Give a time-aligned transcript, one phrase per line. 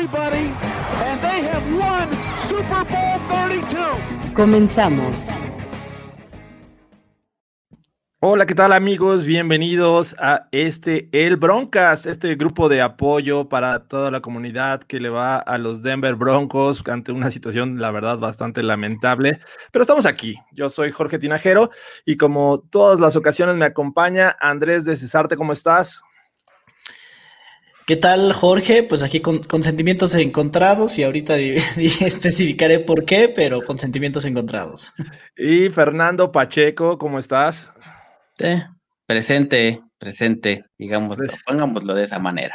[0.00, 0.50] Everybody,
[1.04, 2.08] and they have won
[2.38, 4.34] Super Bowl 32.
[4.34, 5.36] Comenzamos.
[8.22, 9.24] Hola, ¿qué tal amigos?
[9.24, 15.10] Bienvenidos a este El Broncas, este grupo de apoyo para toda la comunidad que le
[15.10, 19.40] va a los Denver Broncos ante una situación, la verdad, bastante lamentable.
[19.70, 20.36] Pero estamos aquí.
[20.52, 21.70] Yo soy Jorge Tinajero
[22.06, 25.36] y como todas las ocasiones me acompaña Andrés de Cesarte.
[25.36, 26.02] ¿Cómo estás?
[27.90, 28.84] ¿Qué tal, Jorge?
[28.84, 33.78] Pues aquí con, con sentimientos encontrados y ahorita di- di- especificaré por qué, pero con
[33.78, 34.92] sentimientos encontrados.
[35.36, 37.72] Y Fernando Pacheco, ¿cómo estás?
[38.38, 38.46] Sí,
[39.06, 42.54] presente, presente, Pres- pongámoslo de esa manera.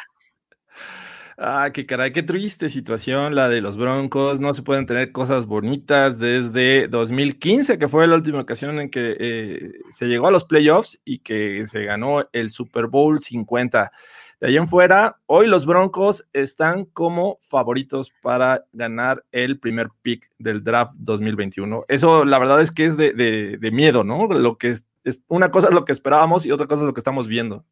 [1.37, 4.39] Ah, qué caray, qué triste situación la de los Broncos.
[4.39, 9.17] No se pueden tener cosas bonitas desde 2015, que fue la última ocasión en que
[9.19, 13.91] eh, se llegó a los playoffs y que se ganó el Super Bowl 50.
[14.41, 20.29] De ahí en fuera, hoy los Broncos están como favoritos para ganar el primer pick
[20.37, 21.85] del draft 2021.
[21.87, 24.27] Eso, la verdad es que es de, de- miedo, ¿no?
[24.27, 26.93] Lo que es, es- una cosa es lo que esperábamos y otra cosa es lo
[26.93, 27.65] que estamos viendo.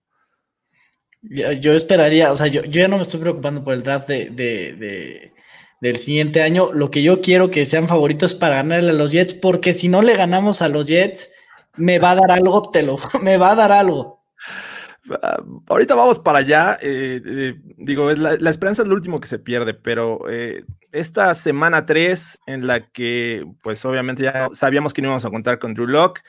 [1.22, 4.30] Yo, esperaría, o sea, yo, yo ya no me estoy preocupando por el draft de-
[4.30, 5.34] de-
[5.80, 6.72] del siguiente año.
[6.74, 10.02] Lo que yo quiero que sean favoritos para ganarle a los Jets, porque si no
[10.02, 11.30] le ganamos a los Jets,
[11.76, 14.20] me va a dar algo, te lo, me va a dar algo.
[15.10, 16.78] Ah, ahorita vamos para allá.
[16.82, 21.86] eh, eh, digo, la, esperanza es lo último que se pierde, pero eh, esta semana
[21.86, 25.88] 3, en la que, pues obviamente ya sabíamos que no íbamos a contar con Drew
[25.88, 26.20] Lock,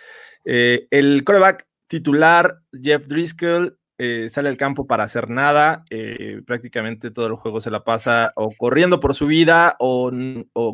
[0.45, 3.79] el coreback titular, Jeff Driscoll,
[4.29, 5.85] sale al campo para hacer nada.
[6.47, 10.11] prácticamente todo el juego se la pasa o corriendo por su vida o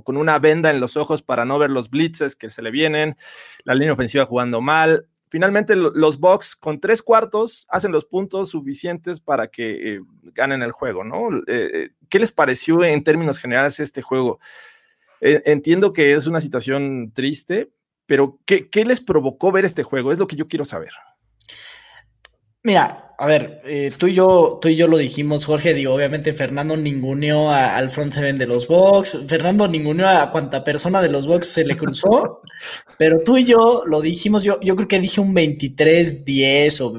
[0.04, 3.16] con una venda en los ojos para no ver los blitzes que se le vienen.
[3.62, 8.50] La línea ofensiva jugando mal finalmente lo- los Bucks con tres cuartos hacen los puntos
[8.50, 10.00] suficientes para que eh,
[10.34, 11.34] ganen el juego, ¿no?
[11.38, 14.38] Eh, eh, ¿Qué les pareció en términos generales este juego?
[15.22, 17.70] Entiendo que es una situación triste,
[18.06, 20.12] pero ¿qué, qué les provocó ver este juego?
[20.12, 20.91] Es lo que yo quiero saber.
[22.62, 26.32] Mira, a ver, eh, tú y yo, tú y yo lo dijimos, Jorge, digo, obviamente
[26.32, 31.10] Fernando ninguneó a- al front seven de los Bucks, Fernando ninguneó a cuanta persona de
[31.10, 32.41] los Bucks se le cruzó,
[32.98, 36.98] pero tú y yo lo dijimos, yo, yo creo que dije un 23-10 o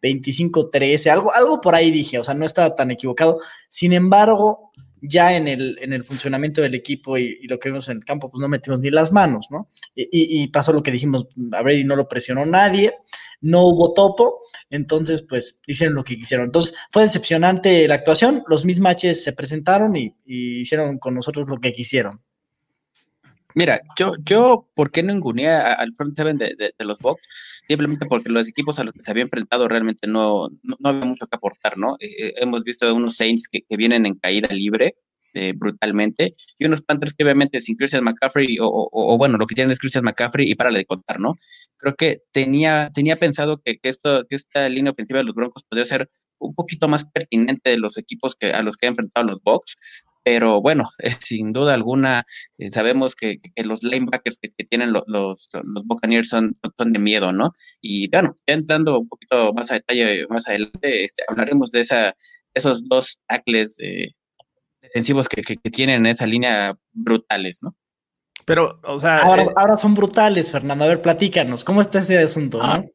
[0.00, 3.38] 25-13, algo, algo por ahí dije, o sea, no estaba tan equivocado.
[3.68, 7.88] Sin embargo, ya en el, en el funcionamiento del equipo y, y lo que vimos
[7.88, 9.68] en el campo, pues no metimos ni las manos, ¿no?
[9.94, 12.94] Y, y- y pasó lo que dijimos, a Brady no lo presionó nadie,
[13.42, 16.46] no hubo topo, entonces pues hicieron lo que quisieron.
[16.46, 21.72] Entonces fue decepcionante la actuación, los mismatches se presentaron y, hicieron con nosotros lo que
[21.72, 22.22] quisieron.
[23.54, 27.28] Mira, yo, yo, ¿por qué no enguné a- al front seven de, de- los Bucks?
[27.68, 31.04] Simplemente porque los equipos a los que se había enfrentado realmente no, no, no había
[31.04, 31.96] mucho que aportar, ¿no?
[32.00, 34.96] Eh, eh, hemos visto unos Saints que vienen en caída libre
[35.34, 39.72] eh, brutalmente y unos Panthers que obviamente sin Christian McCaffrey o, bueno, lo que tienen
[39.72, 41.36] es Christian McCaffrey y para de contar, ¿no?
[41.76, 45.84] Creo que tenía, tenía pensado que, que, esto, esta línea ofensiva de los Broncos podría
[45.84, 49.40] ser un poquito más pertinente de los equipos que, a los que ha enfrentado los
[49.42, 49.76] Bucks,
[50.24, 52.24] pero bueno, eh, sin duda alguna
[52.58, 57.32] eh, sabemos que, los linebackers que, tienen lo- los, los Buccaneers son, son de miedo,
[57.32, 57.52] ¿no?
[57.80, 62.14] Y bueno, ya entrando un poquito más a detalle más adelante, este, hablaremos de esa,
[62.54, 64.12] esos dos tackles eh,
[64.92, 67.74] defensivos que, que, que tienen en esa línea brutales, ¿no?
[68.44, 70.84] Pero, o sea, Ahora, eh, ahora son brutales, Fernando.
[70.84, 72.60] A ver, platícanos, ¿cómo está ese asunto?
[72.62, 72.90] Ah, no?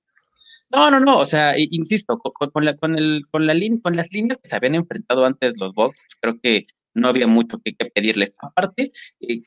[0.70, 4.12] No, no, no, o sea, insisto, con, la, con, el, con, la lin- con las
[4.12, 7.86] líneas que se habían enfrentado antes los Bucks, creo que no había mucho que, que
[7.86, 8.36] pedirles.
[8.42, 8.92] Aparte,
[9.22, 9.42] eh,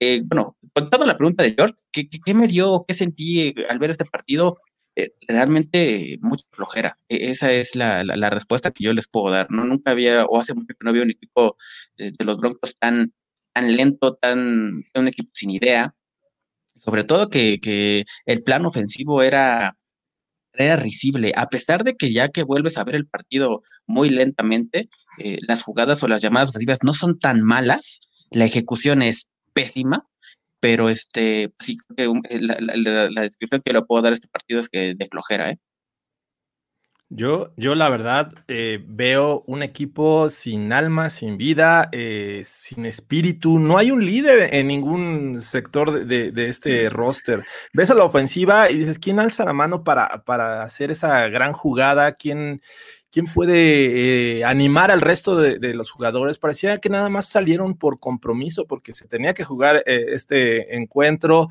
[0.00, 3.78] eh, bueno, contando la pregunta de George, ¿qué, qué, qué me dio, qué sentí al
[3.78, 4.56] ver este partido?
[4.94, 6.98] Eh, realmente mucha flojera.
[7.08, 9.50] E- esa es la, la, respuesta que yo les puedo dar.
[9.50, 11.56] No, nunca había, o hace mucho que no había un equipo
[11.96, 13.12] de, de los Broncos tan,
[13.52, 15.94] tan lento, tan, un equipo sin idea.
[16.74, 19.76] Sobre todo que, que el plan ofensivo era,
[20.54, 24.88] era risible, a pesar de que ya que vuelves a ver el partido muy lentamente,
[25.18, 28.00] eh, las jugadas o las llamadas ofensivas no son tan malas,
[28.30, 30.06] la ejecución es pésima,
[30.62, 34.16] pero este, sí, creo que un- la, la- la- descripción que le puedo dar a
[34.16, 35.58] este partido es que de flojera, ¿eh?
[37.14, 43.58] Yo, yo la verdad eh, veo un equipo sin alma, sin vida, eh, sin espíritu.
[43.58, 47.44] No hay un líder en ningún sector de, este roster.
[47.74, 51.52] Ves a la ofensiva y dices, ¿quién alza la mano para, para hacer esa gran
[51.52, 52.14] jugada?
[52.14, 52.62] ¿Quién,
[53.12, 56.38] quién puede eh, animar al resto de, los jugadores?
[56.38, 61.48] Parecía que nada más salieron por compromiso, porque se tenía que jugar este encuentro.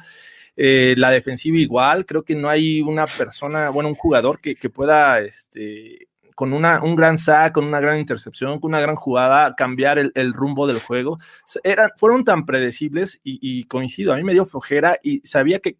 [0.58, 5.22] Eh, la defensiva igual, creo que no hay una persona, bueno, un jugador que, pueda,
[5.22, 9.98] este, con una, un gran sack, con una gran intercepción, con una gran jugada, cambiar
[9.98, 11.19] el, rumbo del juego.
[11.64, 15.78] Eran, fueron tan predecibles y, coincido, a mí me dio flojera y sabía que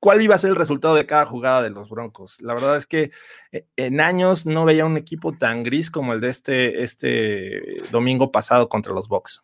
[0.00, 2.40] cuál iba a ser el resultado de cada jugada de los Broncos.
[2.40, 3.10] La verdad es que
[3.52, 8.32] eh, en años no veía un equipo tan gris como el de este, este domingo
[8.32, 9.42] pasado contra los Bucks.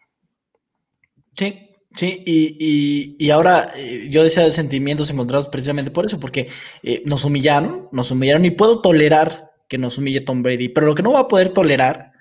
[1.32, 6.48] Sí, Sí, y, y, ahora eh, yo decía sentimientos encontrados precisamente por eso, porque
[6.82, 10.94] eh, nos humillaron, nos humillaron y puedo tolerar que nos humille Tom Brady, pero lo
[10.94, 12.12] que no va a poder tolerar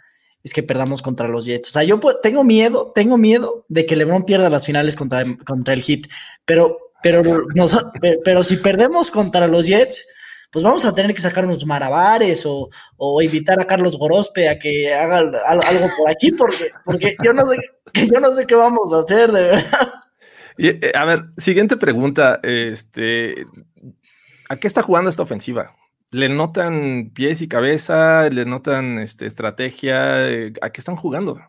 [0.43, 1.69] es que perdamos contra los Jets.
[1.69, 5.73] O sea, yo tengo miedo, tengo miedo de que LeBron pierda las finales contra, contra
[5.73, 6.07] el Heat,
[6.45, 7.21] pero, pero,
[8.23, 10.07] pero si perdemos contra los Jets,
[10.51, 12.67] pues vamos a tener que sacar unos marabares o,
[12.97, 17.45] o invitar a Carlos Gorospe a que haga algo por aquí, porque, porque yo, no
[17.45, 17.57] sé,
[18.11, 19.93] yo no sé qué vamos a hacer, de verdad.
[20.57, 22.39] Eh, a ver, siguiente pregunta.
[22.41, 23.45] Este,
[24.49, 25.75] ¿A qué está jugando esta ofensiva?
[26.09, 28.29] ¿Le notan pies y cabeza?
[28.31, 30.25] ¿Le notan este, estrategia?
[30.61, 31.39] ¿A qué están jugando?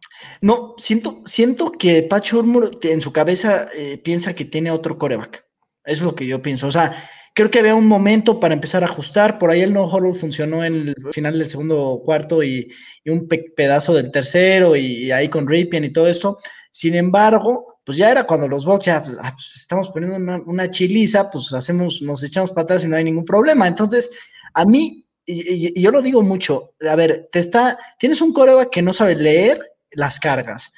[0.42, 2.44] No, siento, siento que Pacho
[2.82, 5.45] en su cabeza eh, piensa que tiene otro coreback.
[5.86, 6.66] Es lo que yo pienso.
[6.66, 6.94] O sea,
[7.32, 9.38] creo que había un momento para empezar a ajustar.
[9.38, 12.68] Por ahí el no hollow funcionó en el final del segundo cuarto y,
[13.04, 16.38] un pedazo del tercero y, ahí con Ripien y todo eso.
[16.72, 20.16] Sin embargo, pues ya era cuando los Bucks ya ah, pues, estamos poniendo
[20.46, 23.68] una, chiliza, pues hacemos, nos echamos patas y no hay ningún problema.
[23.68, 24.10] Entonces,
[24.54, 28.82] a mí, y, yo lo digo mucho, a ver, te está, tienes un coreback que
[28.82, 29.60] no sabe leer
[29.92, 30.72] las cargas,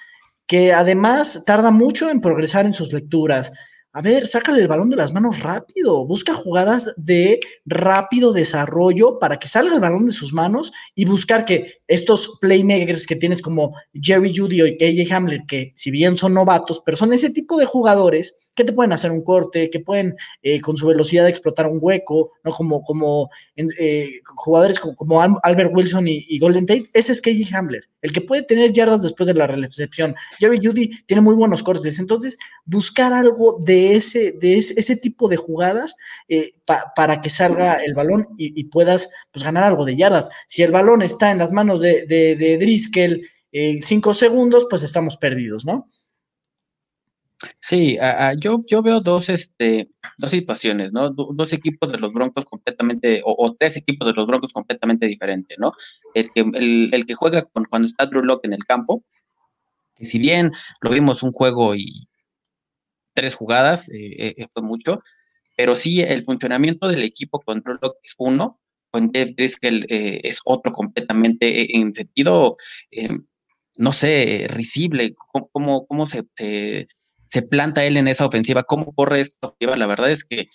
[0.46, 3.52] que además tarda mucho en progresar en sus lecturas
[3.99, 9.41] a ver, sácale el balón de las manos rápido, busca jugadas de rápido desarrollo para
[9.41, 13.75] que salga el balón de sus manos y buscar que estos playmakers que tienes como
[13.93, 17.67] Jerry Judy y KJ Hamler, que si bien son novatos, pero son ese tipo de
[17.67, 21.78] jugadores que te pueden hacer un corte, que pueden eh, con su velocidad explotar un
[21.81, 22.50] hueco, ¿no?
[22.50, 28.12] Como, como eh, jugadores como, Albert Wilson y, Golden Tate, ese es KJ Hamler, el
[28.12, 30.16] que puede tener yardas después de la recepción.
[30.40, 35.37] Jerry Judy tiene muy buenos cortes, entonces buscar algo de ese, de ese, tipo de
[35.37, 35.94] jugadas
[36.28, 36.50] eh,
[36.96, 40.28] para que salga el balón y, puedas pues, ganar algo de yardas.
[40.49, 43.22] Si el balón está en las manos de, de, de Driscoll
[43.81, 45.88] cinco segundos, pues estamos perdidos, ¿no?
[47.61, 47.96] Sí,
[48.40, 49.88] yo, yo veo dos, este,
[50.19, 51.11] dos situaciones, ¿no?
[51.11, 55.73] dos equipos de los Broncos completamente, o, tres equipos de los Broncos completamente diferentes, ¿no?
[56.14, 59.05] El que, el, que juega con, cuando está Drew Lock en el campo,
[59.94, 62.08] que si bien lo vimos un juego y
[63.14, 65.02] tres jugadas, eh, eh, fue mucho,
[65.56, 70.20] pero sí el funcionamiento del equipo con Drew Lock es uno, con Jeff Driscoll eh,
[70.25, 72.56] es otro completamente en sentido,
[73.76, 75.14] no sé, risible,
[75.52, 76.87] cómo, cómo se se
[77.42, 80.48] planta él en esa ofensiva, cómo corre esta ofensiva, la verdad es que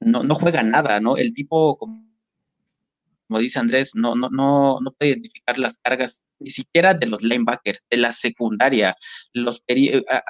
[0.00, 1.16] no, no juega nada, ¿no?
[1.16, 2.08] El tipo, como,
[3.38, 7.84] dice Andrés, no, no, no, no puede identificar las cargas ni siquiera de los linebackers,
[7.90, 8.96] de la secundaria.
[9.34, 9.62] Los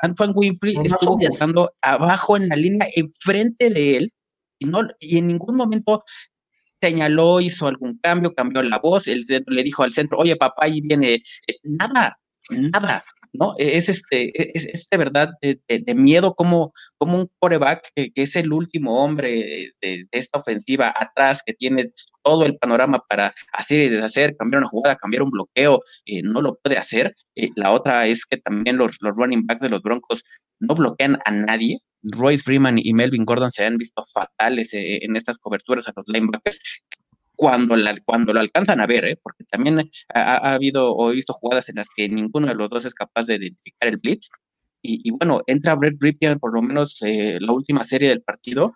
[0.02, 4.12] Antoine Winfrey estuvo jugando abajo en la línea, enfrente de él,
[4.58, 6.04] y, no, y en ningún momento
[6.80, 10.80] señaló, hizo algún cambio, cambió la voz, él le dijo al centro, oye papá, ahí
[10.80, 12.18] viene, eh, nada,
[12.50, 13.04] nada.
[13.32, 13.54] ¿No?
[13.58, 18.36] E-, es este, e-, es, de verdad de, miedo como, como un coreback que, es
[18.36, 23.88] el último hombre de, esta ofensiva atrás, que tiene todo el panorama para hacer y
[23.88, 27.14] deshacer, cambiar una jugada, cambiar un bloqueo, eh, no lo puede hacer.
[27.34, 30.22] Eh, la otra es que también los, los running backs de los Broncos
[30.60, 31.78] no bloquean a nadie.
[32.02, 36.04] Royce Freeman y Melvin Gordon se han visto fatales eh, en estas coberturas a los
[36.08, 36.82] linebackers
[37.40, 39.18] cuando, la, cuando lo alcanzan a ver, ¿eh?
[39.22, 42.84] porque también ha, habido o he visto jugadas en las que ninguno de los dos
[42.84, 44.28] es capaz de identificar el blitz.
[44.82, 48.74] Y, bueno, entra Brett Ripien por lo menos eh, la última serie del partido,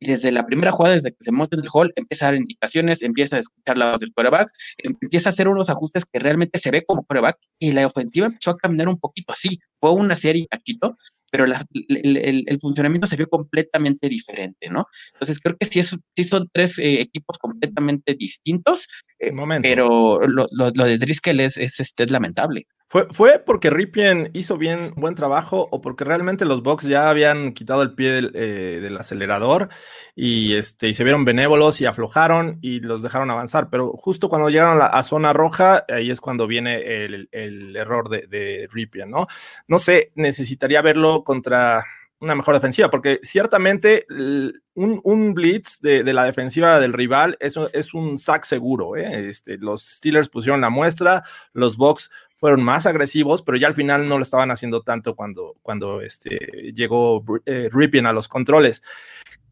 [0.00, 2.36] y desde la primera jugada, desde que se monta en el hall, empieza a dar
[2.36, 6.58] indicaciones, empieza a escuchar la voz del quarterback, empieza a hacer unos ajustes que realmente
[6.58, 9.58] se ve como quarterback, y la ofensiva empezó a caminar un poquito así.
[9.78, 10.96] Fue una serie cachito,
[11.30, 14.86] pero el, funcionamiento se vio completamente diferente, ¿no?
[15.14, 18.86] Entonces creo que sí, es, sí son tres eh, equipos completamente distintos,
[19.18, 22.66] eh, pero lo, lo, de Driscoll es, es, este, es lamentable.
[22.88, 27.52] ¿Fue, ¿Fue porque Ripien hizo bien buen trabajo o porque realmente los Bucks ya habían
[27.52, 29.70] quitado el pie del, eh, del, acelerador
[30.14, 33.70] y, este, y se vieron benévolos y aflojaron y los dejaron avanzar?
[33.70, 38.08] Pero justo cuando llegaron a, la, zona roja, ahí es cuando viene el, el error
[38.08, 39.26] de, de Ripien, ¿no?
[39.66, 41.84] No sé, necesitaría verlo contra
[42.18, 47.56] una mejor defensiva, porque ciertamente un, un blitz de, de, la defensiva del rival es,
[47.72, 48.96] es un sack seguro.
[48.96, 49.28] ¿eh?
[49.28, 54.08] Este, los Steelers pusieron la muestra, los Bucks fueron más agresivos, pero ya al final
[54.08, 56.38] no lo estaban haciendo tanto cuando, cuando este,
[56.74, 57.68] llegó eh,
[58.04, 58.82] a los controles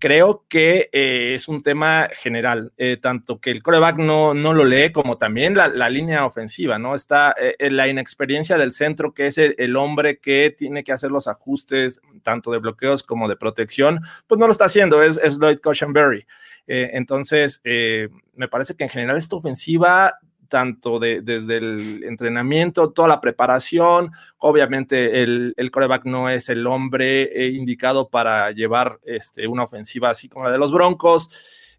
[0.04, 4.64] creo que eh, es un tema general, eh, tanto que el coreback no, no lo
[4.64, 6.94] lee como también la, la línea ofensiva, ¿no?
[6.94, 11.10] Está eh, la inexperiencia del centro, que es el, el, hombre que tiene que hacer
[11.10, 15.38] los ajustes, tanto de bloqueos como de protección, pues no lo está haciendo, es, es
[15.38, 16.26] Lloyd Cushenberry.
[16.66, 20.18] entonces, me parece que en general esta ofensiva
[20.54, 24.12] tanto de, desde el entrenamiento, toda la preparación.
[24.38, 30.10] Obviamente el, el coreback no es el hombre eh, indicado para llevar este, una ofensiva
[30.10, 31.28] así como la de los Broncos.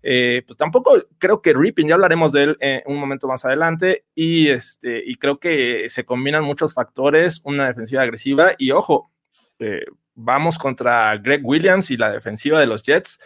[0.03, 4.03] Eh, pues tampoco creo que Ripping, ya hablaremos de él en un momento más adelante,
[4.13, 9.13] y, este, y creo que se combinan muchos factores, una defensiva agresiva, y ojo,
[9.59, 13.19] eh, vamos contra Greg Williams y la defensiva de los Jets,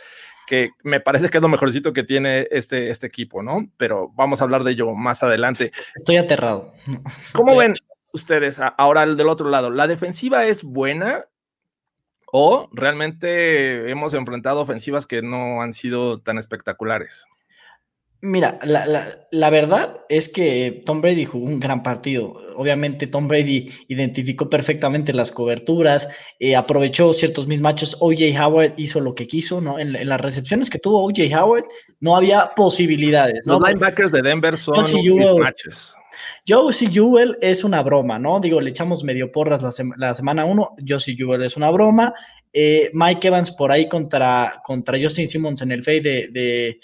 [0.49, 3.69] que me parece que es lo mejorcito que tiene este, este equipo, ¿no?
[3.77, 5.71] Pero vamos a hablar de ello más adelante.
[5.95, 6.73] Estoy aterrado.
[7.35, 7.75] ¿Cómo ven
[8.13, 9.69] ustedes ahora el del otro lado?
[9.69, 11.27] ¿La defensiva es buena
[12.31, 17.27] o realmente hemos enfrentado ofensivas que no han sido tan espectaculares?
[18.21, 22.33] Mira, la, la, la, verdad es que Tom Brady jugó un gran partido.
[22.57, 27.95] Obviamente Tom Brady identificó perfectamente las coberturas, eh, aprovechó ciertos mismatches.
[28.01, 29.79] OJ Howard hizo lo que quiso, ¿no?
[29.79, 31.63] En, en, las recepciones que tuvo OJ Howard
[32.01, 33.45] no había posibilidades.
[33.45, 33.57] ¿no?
[33.57, 35.93] Los linebackers de Denver son mismatches.
[36.45, 38.41] Josie Jewell es una broma, ¿no?
[38.41, 40.75] Digo, le echamos medio porras la, sema, la semana uno.
[40.85, 42.13] Josie Jewell es una broma.
[42.51, 46.79] Eh, Mike Evans por ahí contra, contra Justin Simmons en el fade de, de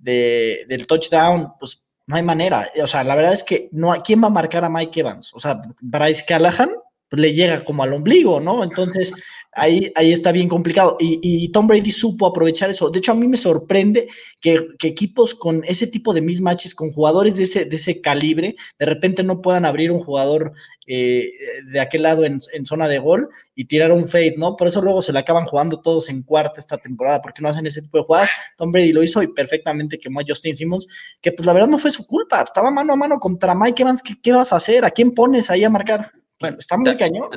[0.00, 2.66] de, del touchdown, pues no hay manera.
[2.82, 5.32] O sea, la verdad es que no ¿quién va a marcar a Mike Evans?
[5.34, 6.70] O sea, Bryce Callahan
[7.10, 8.62] pues, le llega como al ombligo, ¿no?
[8.62, 9.12] Entonces,
[9.52, 10.96] ahí, ahí está bien complicado.
[11.00, 12.88] Y, y, Tom Brady supo aprovechar eso.
[12.88, 14.06] De hecho, a mí me sorprende
[14.40, 18.86] que, equipos con ese tipo de mismatches, con jugadores de ese, de ese calibre, de
[18.86, 20.52] repente no puedan abrir un jugador
[20.86, 21.30] eh,
[21.66, 24.56] de aquel lado en, en, zona de gol y tirar un fade, ¿no?
[24.56, 27.66] Por eso luego se le acaban jugando todos en cuarta esta temporada, porque no hacen
[27.66, 28.30] ese tipo de jugadas.
[28.56, 30.86] Tom Brady lo hizo y perfectamente quemó a Justin Simmons,
[31.20, 32.42] que pues la verdad no fue su culpa.
[32.42, 34.00] Estaba mano a mano contra Mike Evans.
[34.00, 34.84] ¿Qué, qué vas a hacer?
[34.84, 36.19] ¿A quién pones ahí a marcar?
[36.40, 37.30] Bueno, está muy cañón.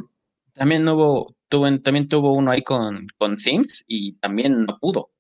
[0.54, 5.12] También hubo, tuvo, también tuvo uno ahí con, con Sims y también no pudo.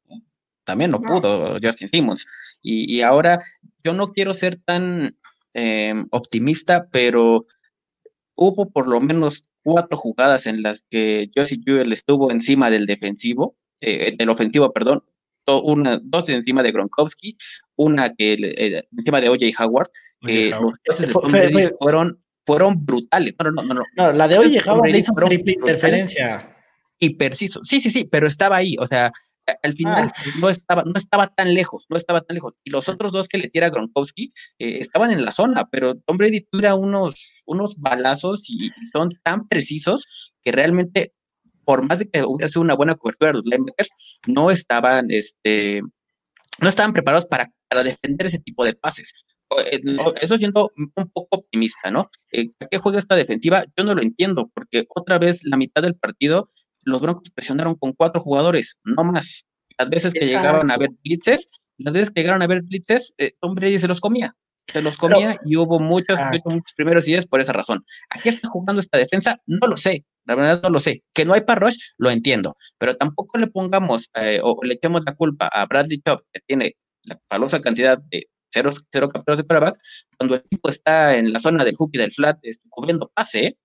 [0.64, 1.08] También no, no.
[1.08, 2.26] pudo Justin Simmons.
[2.62, 3.42] Y, y, ahora
[3.84, 5.18] yo no quiero ser tan
[5.54, 7.46] eh, optimista, pero
[8.36, 13.58] hubo por lo menos cuatro jugadas en las que Josie Jewell estuvo encima del defensivo,
[13.82, 15.04] eh, del ofensivo, perdón,
[15.46, 17.38] una, dos encima de Gronkowski,
[17.76, 19.90] una que eh, encima de OJ Howard.
[20.28, 20.80] Eh, Howard.
[20.86, 23.36] Los fue, fue, fue, fueron fueron brutales.
[23.40, 23.84] No, no, no, no.
[23.96, 26.50] no la de hoy llegaba hizo triple interferencia.
[27.00, 27.62] Y preciso.
[27.64, 28.76] Sí, sí, sí, pero estaba ahí.
[28.80, 29.12] O sea,
[29.62, 30.24] al final ah.
[30.40, 32.54] no, estaba, no estaba tan lejos, no estaba tan lejos.
[32.64, 36.18] Y los otros dos que le tira Gronkowski eh, estaban en la zona, pero Tom
[36.18, 41.14] Brady tira unos, unos balazos y, y son tan precisos que realmente,
[41.66, 45.82] por más de que hubiera sido una buena cobertura de los linebackers, no estaban, este,
[46.62, 49.14] no estaban preparados para, para defender ese tipo de pases
[49.60, 52.10] eso siendo un poco optimista, ¿no?
[52.32, 53.66] Eh, ¿Qué juega esta defensiva?
[53.78, 56.48] Yo no lo entiendo, porque otra vez la mitad del partido
[56.86, 59.46] los Broncos presionaron con cuatro jugadores, no más.
[59.78, 60.48] Las veces que Exacto.
[60.48, 63.88] llegaron a ver blitzes, las veces que llegaron a ver blitzes, eh, Tom Brady se
[63.88, 64.36] los comía.
[64.72, 67.84] Se los comía Pero, y hubo muchos, muchos primeros días por esa razón.
[68.10, 69.38] ¿A qué está jugando esta defensa?
[69.46, 70.06] No lo sé.
[70.26, 71.04] La verdad no lo sé.
[71.14, 72.56] Que no hay para rush, lo entiendo.
[72.78, 76.76] Pero tampoco le pongamos eh, o le echemos la culpa a Bradley Chubb, que tiene
[77.04, 79.76] la famosa cantidad de cero, cero capturas de quarterback,
[80.18, 83.58] cuando el equipo está en la zona del hook y del flat este, cubriendo pase.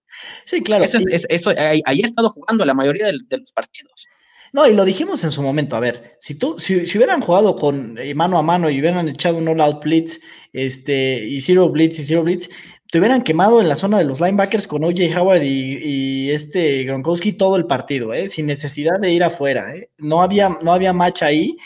[0.47, 0.85] Sí, claro.
[0.85, 4.07] Eso, es, eso ahí, ahí, ha estado jugando la mayoría de, de, los partidos.
[4.53, 7.55] No, y lo dijimos en su momento, a ver, si tú, si, si hubieran jugado
[7.55, 10.21] con eh, mano a mano y hubieran echado un all-out blitz,
[10.55, 12.49] este, y zero blitz y zero blitz,
[12.91, 16.85] te hubieran quemado en la zona de los linebackers con OJ Howard y, y, este
[16.85, 18.29] Gronkowski todo el partido, ¿eh?
[18.29, 19.75] sin necesidad de ir afuera.
[19.77, 19.91] ¿eh?
[19.99, 21.57] No, había, no había match ahí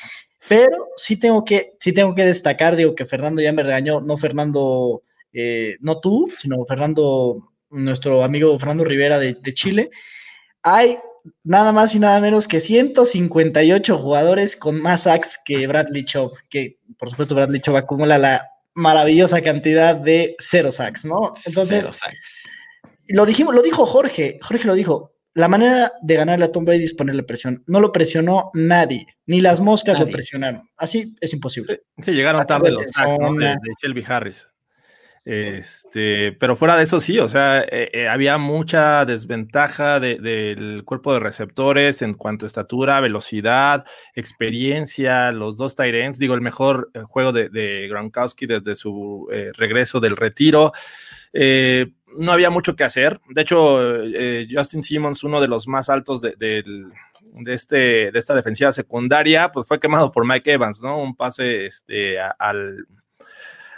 [0.49, 4.17] pero sí tengo que, sí tengo que destacar, digo que Fernando ya me regañó, no
[4.17, 9.91] Fernando, eh, no tú, sino Fernando, nuestro amigo Fernando Rivera de, de, Chile.
[10.63, 10.99] Hay
[11.45, 16.79] nada más y nada menos que 158 jugadores con más sacks que Bradley Chubb, que
[16.99, 21.33] por supuesto Bradley Chubb acumula la maravillosa cantidad de cero sacks, ¿no?
[21.47, 22.43] Entonces, cero sacks
[23.09, 26.85] lo dijimos, lo dijo Jorge, Jorge lo dijo, la manera de ganarle a Tom Brady
[26.85, 27.63] es ponerle presión.
[27.67, 30.69] No lo presionó nadie, ni las moscas lo presionaron.
[30.77, 31.83] Así es imposible.
[32.03, 34.49] Sí, llegaron tarde los sacks de, Shelby Harris.
[35.25, 41.15] Este, pero fuera de eso sí, o sea, eh, eh, había mucha desventaja del cuerpo
[41.15, 43.85] de receptores en cuanto a estatura, velocidad,
[44.17, 50.17] experiencia, los dos Tyrants, digo, el mejor eh, juego de, Gronkowski desde su regreso del
[50.17, 50.73] retiro.
[52.17, 53.21] No había mucho que hacer.
[53.29, 53.81] De hecho,
[54.51, 56.65] Justin Simmons, uno de los más altos de,
[57.47, 61.01] este, de esta defensiva secundaria, pues fue quemado por Mike Evans, ¿no?
[61.01, 62.87] Un pase este, al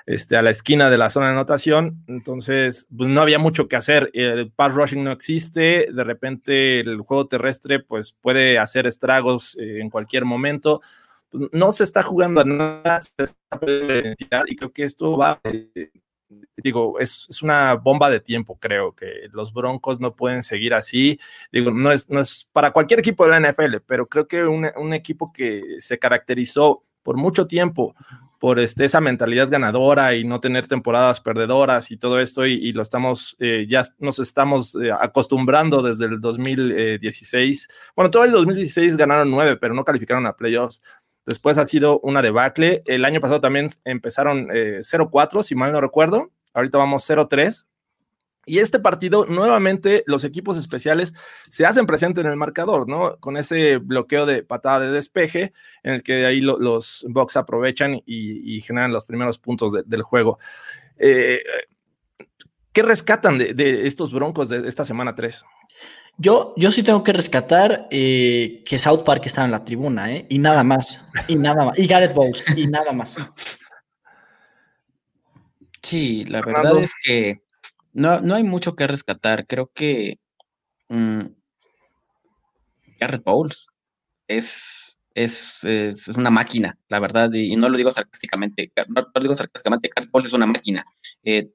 [0.07, 3.76] este, a la esquina de la zona de anotación, entonces pues, no había mucho que
[3.76, 9.57] hacer, el pass rushing no existe, de repente el juego terrestre pues puede hacer estragos
[9.59, 10.83] eh, en cualquier momento,
[11.31, 13.00] pues, no se está jugando a nada,
[14.47, 15.91] y creo que esto va, eh,
[16.57, 21.19] digo, es, es, una bomba de tiempo, creo que los Broncos no pueden seguir así,
[21.53, 24.71] digo, no es, no es para cualquier equipo de la NFL, pero creo que un,
[24.76, 27.95] un equipo que se caracterizó por mucho tiempo
[28.45, 32.83] por este, esa mentalidad ganadora y no tener temporadas perdedoras y todo esto, y, lo
[32.83, 37.69] estamos, eh, ya nos estamos eh, acostumbrando desde el 2016.
[37.97, 40.83] Bueno, todo el 2016 ganaron nueve, pero no calificaron a playoffs.
[41.26, 42.83] Después ha sido una debacle.
[42.87, 46.31] El año pasado también empezaron 0-4, eh, si mal no recuerdo.
[46.52, 47.66] Ahorita vamos 0-3.
[48.47, 51.14] Y este partido, nuevamente, los equipos especiales
[51.49, 53.16] se hacen presentes en el marcador, ¿no?
[53.19, 55.52] Con ese bloqueo de patada de despeje,
[55.83, 60.38] en el que ahí los Bucks aprovechan y, generan los primeros puntos del juego.
[60.99, 61.43] Eh,
[62.75, 65.45] ¿Qué rescatan de, estos broncos de esta semana 3?
[66.16, 70.26] Yo, yo sí tengo que rescatar eh, que South Park estaba en la tribuna, ¿eh?
[70.28, 71.04] Y nada más.
[71.28, 71.78] Y nada más.
[71.78, 73.18] Y Gareth Bowles, y nada más.
[75.83, 77.42] Sí, la verdad es que
[77.92, 79.47] no, no hay mucho que rescatar.
[79.47, 80.18] Creo que
[80.88, 81.28] um,
[82.99, 83.68] Garrett Bowles
[84.28, 88.73] es, es, es, una máquina, la verdad, y, no lo digo sarcásticamente.
[88.88, 90.85] No, lo digo sarcásticamente, Garrett Bowles es una máquina.
[91.23, 91.50] Eh,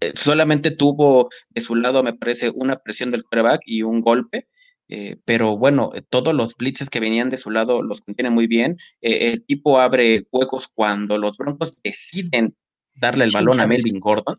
[0.00, 4.48] eh, solamente tuvo de su lado, me parece, una presión del quarterback y un golpe.
[4.90, 8.78] Eh, pero bueno, todos los blitzes que venían de su lado los contiene muy bien.
[9.02, 12.56] el tipo abre huecos cuando los Broncos deciden
[12.94, 14.36] darle el balón a Melvin Gordon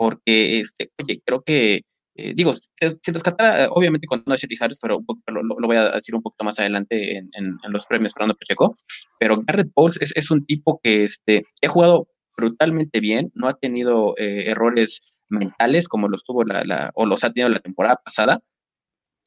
[0.00, 1.82] porque, este, oye, creo que,
[2.14, 6.22] eh, digo, si rescatara, obviamente contando a Sherry Harris, pero lo, voy a decir un
[6.22, 8.74] poquito más adelante en, los premios Fernando Pacheco,
[9.18, 12.08] pero Garrett Bowles es, un tipo que este, ha jugado
[12.40, 17.30] brutalmente bien, no ha tenido eh, errores mentales como los tuvo la, o los ha
[17.30, 18.40] tenido la temporada pasada,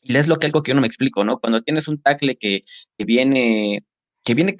[0.02, 1.38] y es lo que algo que yo no me explico, ¿no?
[1.40, 2.62] Cuando tienes un tackle que,
[2.98, 3.86] que viene,
[4.26, 4.58] que viene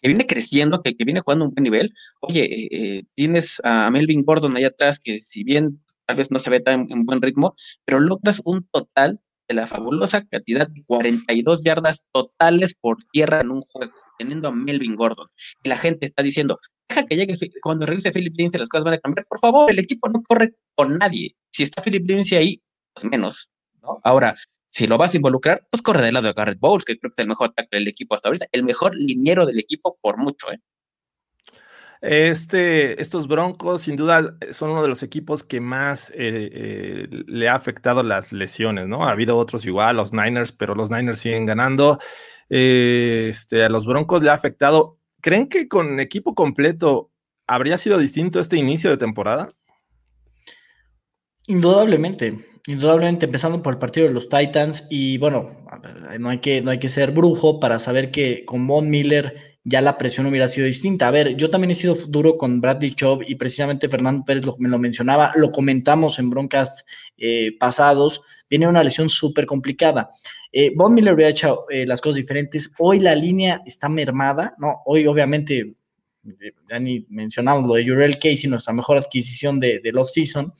[0.00, 1.92] que viene creciendo, que, viene jugando un buen nivel.
[2.20, 6.38] Oye, eh, eh, tienes a Melvin Gordon ahí atrás, que si bien tal vez no
[6.38, 10.84] se ve tan en buen ritmo, pero logras un total de la fabulosa cantidad de
[10.84, 15.26] 42 yardas totales por tierra en un juego, teniendo a Melvin Gordon.
[15.62, 18.94] Y la gente está diciendo, deja que llegue, cuando regrese Philip Lindsay las cosas van
[18.94, 19.26] a cambiar.
[19.26, 21.32] Por favor, el equipo no corre con nadie.
[21.50, 23.50] Si está Philip Lindsay ahí, pues menos.
[23.82, 23.98] ¿no?
[24.04, 27.10] Ahora, si lo vas a involucrar, pues corre del lado de Garrett Bowles, que creo
[27.10, 30.18] que es el mejor tackle del equipo hasta ahorita, el mejor liniero del equipo por
[30.18, 30.60] mucho, ¿eh?
[32.00, 37.48] Este, estos Broncos, sin duda, son uno de los equipos que más eh, eh, le
[37.48, 39.06] ha afectado las lesiones, ¿no?
[39.06, 41.98] Ha habido otros igual, los Niners, pero los Niners siguen ganando.
[42.48, 44.98] este, a los Broncos le ha afectado.
[45.20, 47.10] ¿Creen que con equipo completo
[47.46, 49.48] habría sido distinto este inicio de temporada?
[51.46, 52.38] Indudablemente.
[52.66, 55.66] Indudablemente, empezando por el partido de los Titans, y bueno,
[56.18, 59.80] no hay que, no hay que ser brujo para saber que con Von Miller ya
[59.82, 61.08] la presión hubiera sido distinta.
[61.08, 64.68] A ver, yo también he sido duro con Bradley Chubb y precisamente Fernando Pérez me
[64.68, 66.84] lo mencionaba, lo comentamos en broncas
[67.18, 70.10] eh, pasados, viene una lesión súper complicada.
[70.52, 74.82] Eh, Von Miller hubiera hecho eh, las cosas diferentes, hoy la línea está mermada, ¿no?
[74.86, 75.74] Hoy obviamente,
[76.68, 80.52] ya ni mencionamos lo de Jurel Casey, nuestra mejor adquisición de, de off-season,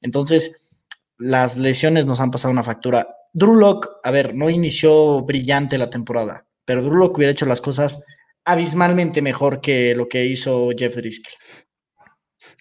[0.00, 0.70] entonces
[1.18, 3.08] las lesiones nos han pasado una factura.
[3.32, 7.60] Drew Lock, a ver, no inició brillante la temporada, pero Drew Lock hubiera hecho las
[7.60, 8.02] cosas
[8.48, 11.34] abismalmente mejor que lo que hizo Jeff Driscoll.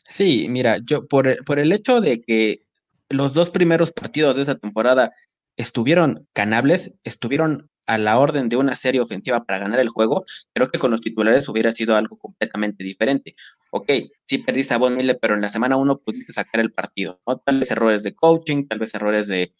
[0.09, 2.63] Sí, mira, yo por el, por el hecho de que
[3.09, 5.13] los dos primeros partidos de esta temporada
[5.55, 10.69] estuvieron ganables, estuvieron a la orden de una serie ofensiva para ganar el juego, creo
[10.69, 13.33] que con los titulares hubiera sido algo completamente diferente.
[13.71, 13.89] Ok,
[14.25, 17.37] sí perdiste a Von Miller, pero en la semana uno pudiste sacar el partido, ¿no?
[17.37, 19.53] Tal vez errores de coaching, tal vez errores de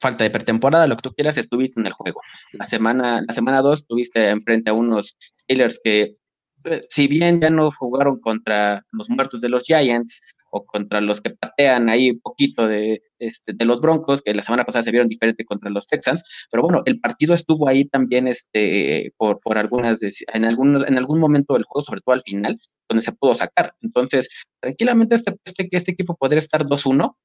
[0.00, 2.20] falta de pretemporada, lo que tú quieras, estuviste en el juego.
[2.52, 6.16] La semana, la semana dos tuviste enfrente a unos Steelers que,
[6.64, 11.20] eh, si bien ya no jugaron contra los muertos de los Giants, o contra los
[11.20, 14.90] que patean ahí un poquito de, este, de los Broncos, que la semana pasada se
[14.90, 19.58] vieron diferente contra los Texans, pero bueno, el partido estuvo ahí también este, por, por
[19.58, 23.34] algunas, en, algunos, en algún momento del juego, sobre todo al final, donde se pudo
[23.34, 23.74] sacar.
[23.80, 24.28] Entonces,
[24.60, 27.16] tranquilamente este, este, este equipo podría estar 2-1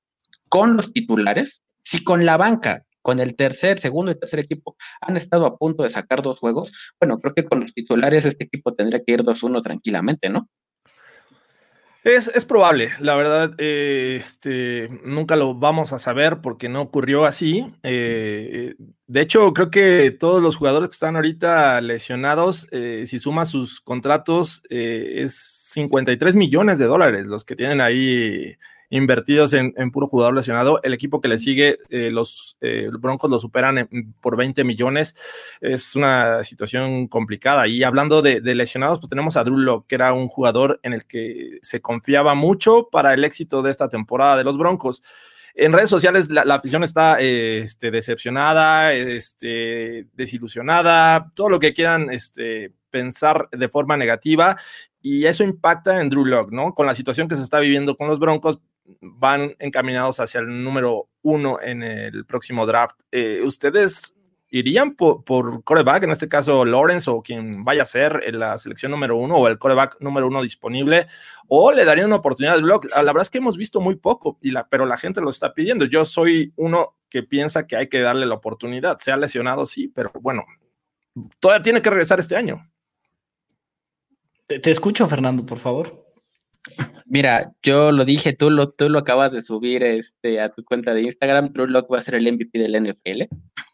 [0.49, 5.15] con los titulares, si con la banca con el tercer, segundo y tercer equipo han
[5.15, 8.73] estado a punto de sacar dos juegos, bueno, creo que con los titulares este equipo
[8.73, 10.49] tendría que ir 2-1 tranquilamente, ¿no?
[12.03, 17.65] Es, probable, la verdad, eh, este, nunca lo vamos a saber porque no ocurrió así.
[17.81, 18.75] Eh,
[19.07, 23.81] de hecho, creo que todos los jugadores que están ahorita lesionados, eh, si suma sus
[23.81, 28.55] contratos, es 53 millones de dólares los que tienen ahí
[28.89, 30.79] invertidos en, puro jugador lesionado.
[30.83, 33.89] El equipo que le sigue, eh, los eh, Broncos lo superan
[34.21, 35.15] por 20 millones.
[35.61, 37.67] Es una situación complicada.
[37.67, 41.05] Y hablando de, lesionados, pues tenemos a Drew Locke, que era un jugador en el
[41.05, 45.01] que se confiaba mucho para el éxito de esta temporada de los Broncos.
[45.57, 52.73] En redes sociales la, afición está este, decepcionada, este, desilusionada, todo lo que quieran este,
[52.89, 54.57] pensar de forma negativa
[55.01, 56.73] y eso impacta en Drew Locke, ¿no?
[56.73, 58.59] Con la situación que se está viviendo con los Broncos,
[59.01, 62.99] van encaminados hacia el número uno en el próximo draft.
[63.11, 64.17] Eh, ¿Ustedes
[64.49, 68.57] irían por, por, coreback, en este caso Lawrence o quien vaya a ser en la
[68.57, 71.07] selección número uno o el coreback número uno disponible?
[71.47, 72.85] ¿O le darían una oportunidad al blog?
[72.85, 74.37] La verdad es que hemos visto muy poco,
[74.69, 75.85] pero la gente lo está pidiendo.
[75.85, 78.99] Yo soy uno que piensa que hay que darle la oportunidad.
[78.99, 80.43] Se ha lesionado, sí, pero bueno,
[81.39, 82.69] todavía tiene que regresar este año.
[84.47, 86.04] te escucho, Fernando, por favor.
[87.05, 90.93] Mira, yo lo dije, tú lo, tú lo acabas de subir este, a tu cuenta
[90.93, 91.49] de Instagram.
[91.49, 93.23] Drew Locke va a ser el MVP del NFL.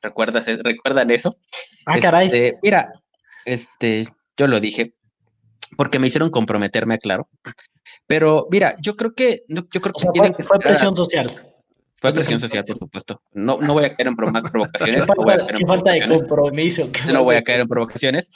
[0.02, 1.38] ¿Recuerdas, ¿Recuerdan eso?
[1.86, 2.28] Ah, caray.
[2.28, 2.92] Este, mira,
[3.46, 4.06] este,
[4.38, 4.94] yo lo dije
[5.78, 7.30] porque me hicieron comprometerme, claro.
[8.08, 11.52] Pero mira, yo creo que, yo creo que, fue, que fue presión social.
[12.02, 13.22] Fue presión social, por supuesto.
[13.32, 15.06] No, no voy a caer en más provocaciones.
[15.06, 16.90] Qué falta, no falta de compromiso.
[17.12, 18.32] No voy a caer en provocaciones.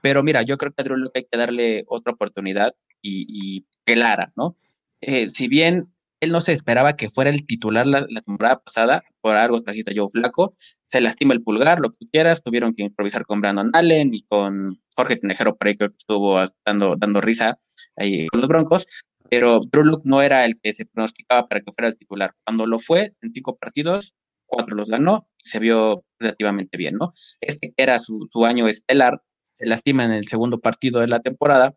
[0.00, 3.66] Pero mira, yo creo que a Drew Locke hay que darle otra oportunidad y, y
[3.84, 4.56] clara, ¿no?
[5.00, 9.36] Eh, si bien él no se esperaba que fuera el titular la, temporada pasada, por
[9.36, 10.54] algo trajiste a Joe Flaco,
[10.86, 14.22] se lastima el pulgar, lo que tú quieras, tuvieron que improvisar con Brandon Allen y
[14.24, 17.58] con Jorge Tinejero por ahí que estuvo dando, dando risa
[17.96, 18.86] ahí con los Broncos,
[19.30, 22.34] pero Drew Luke no era el que se pronosticaba para que fuera el titular.
[22.44, 27.12] Cuando lo fue, en cinco partidos, cuatro los ganó y se vio relativamente bien, ¿no?
[27.40, 29.22] Este era su, año estelar,
[29.54, 31.76] se lastima en el segundo partido de la temporada.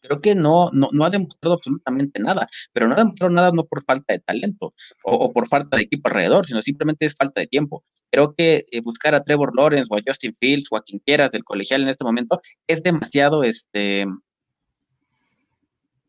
[0.00, 3.84] Creo que no, no, ha demostrado absolutamente nada, pero no ha demostrado nada no por
[3.84, 4.74] falta de talento
[5.04, 7.84] o, por falta de equipo alrededor, sino simplemente es falta de tiempo.
[8.10, 11.30] Creo que eh, buscar a Trevor Lawrence o a Justin Fields o a quien quieras
[11.32, 14.06] del colegial en este momento es demasiado este,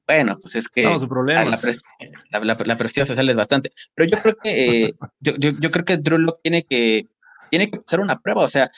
[0.05, 3.71] bueno, pues es que la, la, presión social es bastante.
[3.95, 7.07] Pero yo creo que eh, yo, yo, creo que Drew Locke tiene que
[7.49, 8.43] tiene que hacer una prueba.
[8.43, 8.69] O sea,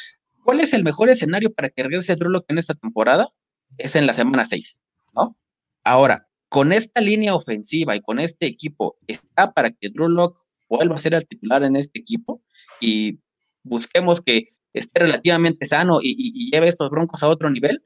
[0.43, 3.29] ¿cuál es el mejor escenario para que regrese Drew Locke en esta temporada?
[3.77, 4.81] Es en la semana 6,
[5.15, 5.38] ¿no?
[5.84, 10.95] Ahora, con esta línea ofensiva y con este equipo, ¿está para que Drew Locke vuelva
[10.95, 12.41] a ser el titular en este equipo?
[12.80, 13.19] Y
[13.63, 17.82] busquemos que esté relativamente sano y, y lleve estos broncos a otro nivel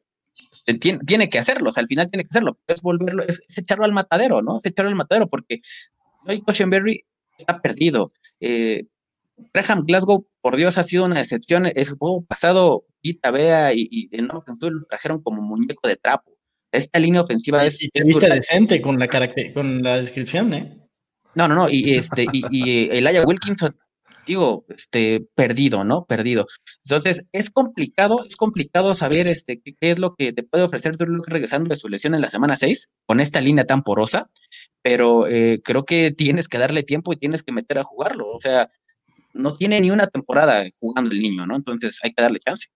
[0.80, 4.42] tiene, tiene, que hacerlo, al final tiene que hacerlo, es volverlo, es, echarlo al matadero,
[4.42, 4.58] ¿no?
[4.58, 5.60] Es echarlo al matadero, porque
[6.26, 7.04] Lloyd Cochenberry
[7.38, 8.12] está perdido.
[8.40, 8.86] Eh,
[9.54, 11.66] Graham Glasgow, por Dios, ha sido una excepción.
[11.66, 14.44] El juego pasado, Vita Bea y, y en lo
[14.90, 16.29] trajeron como muñeco de trapo.
[16.72, 17.84] Esta línea ofensiva es.
[17.84, 19.08] Y te viste decente con la,
[19.54, 20.78] con la descripción, ¿eh?
[21.36, 21.70] No, no, no.
[21.70, 23.76] Y, este, y, y Elijah Wilkinson
[24.30, 26.06] digo, este, perdido, ¿no?
[26.06, 26.46] Perdido.
[26.84, 31.22] Entonces, es complicado, es complicado saber este, qué, es lo que te puede ofrecer Drew
[31.26, 34.30] regresando de su lesión en la semana 6, con esta línea tan porosa,
[34.82, 38.30] pero eh, creo que tienes que darle tiempo y tienes que meter a jugarlo.
[38.30, 38.70] O sea,
[39.34, 41.56] no tiene ni una temporada jugando el niño, ¿no?
[41.56, 42.68] Entonces, hay que darle chance.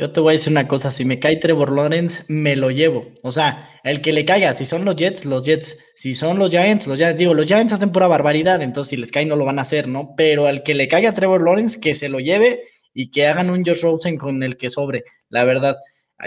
[0.00, 3.12] Yo te voy a decir una cosa, si me cae Trevor Lawrence, me lo llevo.
[3.22, 5.76] O sea, el que le caiga, si son los Jets, los Jets.
[5.94, 7.18] Si son los Giants, los Giants.
[7.18, 9.88] Digo, los Giants hacen pura barbaridad, entonces si les cae no lo van a hacer,
[9.88, 10.14] ¿no?
[10.16, 12.62] Pero al que le caiga a Trevor Lawrence, que se lo lleve
[12.94, 15.76] y que hagan un Josh Rosen con el que sobre, la verdad.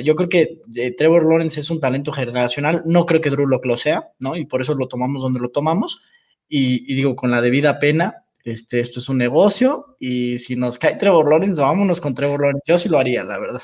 [0.03, 3.65] Yo creo que eh, Trevor Lawrence es un talento generacional, no creo que Drew Locke
[3.65, 4.35] lo sea, ¿no?
[4.35, 6.03] Y por eso lo tomamos donde lo tomamos.
[6.47, 10.95] y digo, con la debida pena, este, esto es un negocio y si nos cae
[10.95, 12.63] Trevor Lawrence, vámonos con Trevor Lawrence.
[12.65, 13.61] Yo sí lo haría, la verdad.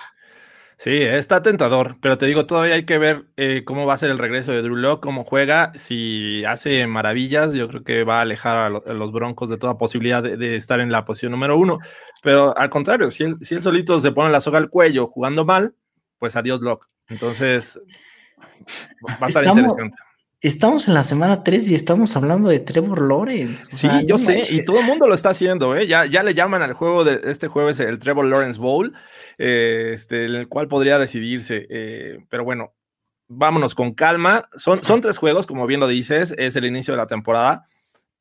[0.77, 4.11] Sí, está tentador, pero te digo, todavía hay que ver eh, cómo va a ser
[4.11, 8.21] el regreso de Drew Locke, cómo juega, si hace maravillas, yo creo que va a
[8.21, 11.79] alejar a, los Broncos de toda posibilidad de, estar en la posición número uno,
[12.23, 15.43] pero al contrario, si él, si él solito se pone la soga al cuello jugando
[15.43, 15.75] mal,
[16.17, 16.87] pues adiós Locke.
[17.09, 17.77] Entonces,
[19.21, 19.97] va a estar interesante
[20.41, 23.67] estamos en la semana 3 y estamos hablando de Trevor Lawrence.
[23.71, 25.87] sí, yo sé, y todo el mundo lo está haciendo, ¿eh?
[25.87, 28.93] Ya, ya le llaman al juego de este jueves el Trevor Lawrence Bowl,
[29.37, 31.67] eh, este, en el cual podría decidirse.
[31.69, 32.73] Eh, pero bueno,
[33.27, 34.49] vámonos con calma.
[34.55, 37.65] Son, son tres juegos, como bien lo dices, es el inicio de la temporada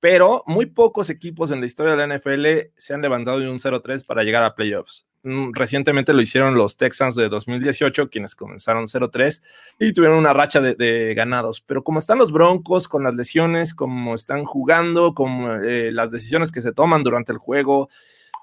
[0.01, 3.59] pero muy pocos equipos en la historia de la NFL se han levantado de un
[3.59, 5.08] 0-3 para llegar a playoffs.
[5.25, 9.43] Mm, recientemente lo hicieron los Texans de 2018, quienes comenzaron 0-3
[9.81, 11.61] y tuvieron una racha de, ganados.
[11.61, 16.53] Pero como están los Broncos con las lesiones, como están jugando, como eh, las decisiones
[16.53, 17.89] que se toman durante el juego,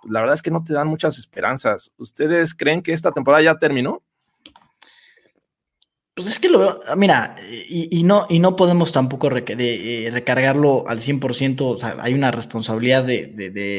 [0.02, 1.94] pues la verdad es que no te dan muchas esperanzas.
[1.98, 4.04] ¿Ustedes creen que esta temporada ya terminó?
[6.16, 7.36] Pues es que lo veo, mira,
[7.68, 13.04] y, no, y no podemos tampoco eh, recargarlo al 100%, o sea, hay una responsabilidad
[13.04, 13.28] de,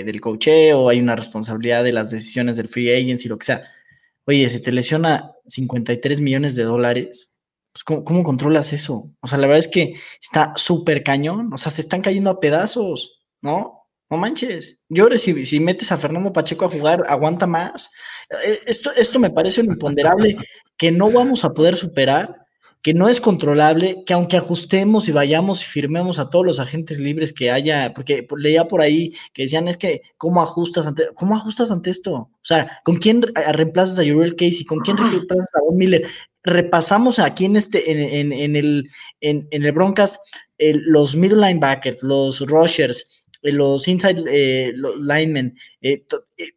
[0.05, 3.65] del cocheo, hay una responsabilidad de las decisiones del free agency, lo que sea.
[4.27, 7.39] Oye, si te lesiona 53 millones de dólares,
[7.73, 9.05] pues ¿cómo, ¿cómo controlas eso?
[9.21, 12.41] O sea, la verdad es que está súper cañón, o sea, se están cayendo a
[12.41, 13.76] pedazos, ¿no?
[14.09, 17.91] No manches, llores si, si metes a Fernando Pacheco a jugar, aguanta más.
[18.31, 20.37] Eh, esto, esto me parece un imponderable
[20.77, 22.47] que no vamos a poder superar,
[22.83, 27.01] que no es controlable, que aunque ajustemos y vayamos y firmemos a todos los agentes
[27.01, 31.35] libres que haya, porque leía por ahí que decían es que cómo ajustas ante, cómo
[31.35, 34.65] ajustas ante esto, o sea, ¿con quién reemplazas a Uriel Casey?
[34.65, 36.07] ¿Con quién reemplazas a Von Miller?
[36.45, 38.89] Repasamos aquí en este, en, en, el,
[39.21, 40.21] en, el Broncas,
[40.59, 46.05] los middle linebackers, los rushers, los inside eh, linemen, eh,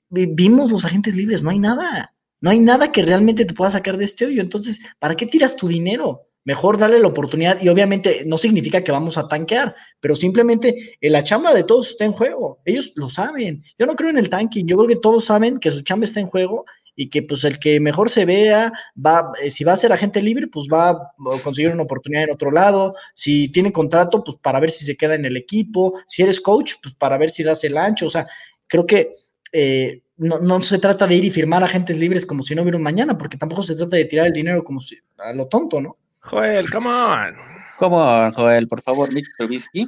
[0.10, 3.98] vimos los agentes libres, no hay nada, no hay nada que realmente te pueda sacar
[3.98, 4.42] de este hoyo.
[4.42, 6.29] Entonces, ¿para qué tiras tu dinero?
[6.46, 11.24] Mejor darle la oportunidad y obviamente no significa que vamos a tanquear, pero simplemente la
[11.24, 12.60] chamba de todos está en juego.
[12.66, 13.64] Ellos lo saben.
[13.78, 16.20] Yo no creo en el tanking, yo creo que todos saben que su chamba está
[16.20, 16.66] en juego
[17.00, 20.22] y que pues el que mejor se vea, va, eh, si va a ser agente
[20.22, 24.60] libre, pues va a conseguir una oportunidad en otro lado, si tiene contrato, pues para
[24.60, 27.64] ver si se queda en el equipo, si eres coach, pues para ver si das
[27.64, 28.28] el ancho, o sea,
[28.68, 29.12] creo que
[29.54, 32.84] eh, no, se trata de ir y firmar agentes libres como si no hubiera un
[32.84, 35.98] mañana, porque tampoco se trata de tirar el dinero como si, a lo tonto, ¿no?
[36.24, 37.36] Joel, come on.
[37.78, 39.86] Come on, Joel, por favor, Nick Trubisky.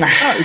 [0.00, 0.44] Ah, y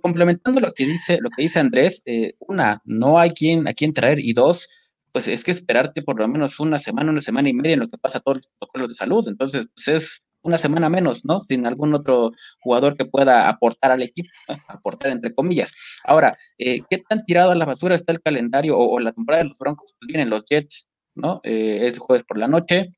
[0.00, 3.92] complementando lo que dice, lo que dice Andrés, eh, una, no hay quien, a quien
[3.92, 4.68] traer, y dos,
[5.12, 7.88] pues es que esperarte por lo menos una semana, una semana y media en lo
[7.88, 9.28] que pasa todos los protocolos de salud.
[9.28, 11.40] Entonces, pues es una semana menos, ¿no?
[11.40, 12.30] Sin algún otro
[12.60, 14.30] jugador que pueda aportar al equipo,
[14.68, 15.72] aportar entre comillas.
[16.04, 19.48] Ahora, eh, ¿qué tan tirado a la basura está el calendario o, la temporada de
[19.48, 19.94] los Broncos?
[19.98, 21.40] Pues vienen los Jets, ¿no?
[21.44, 22.92] Eh, es jueves por la noche.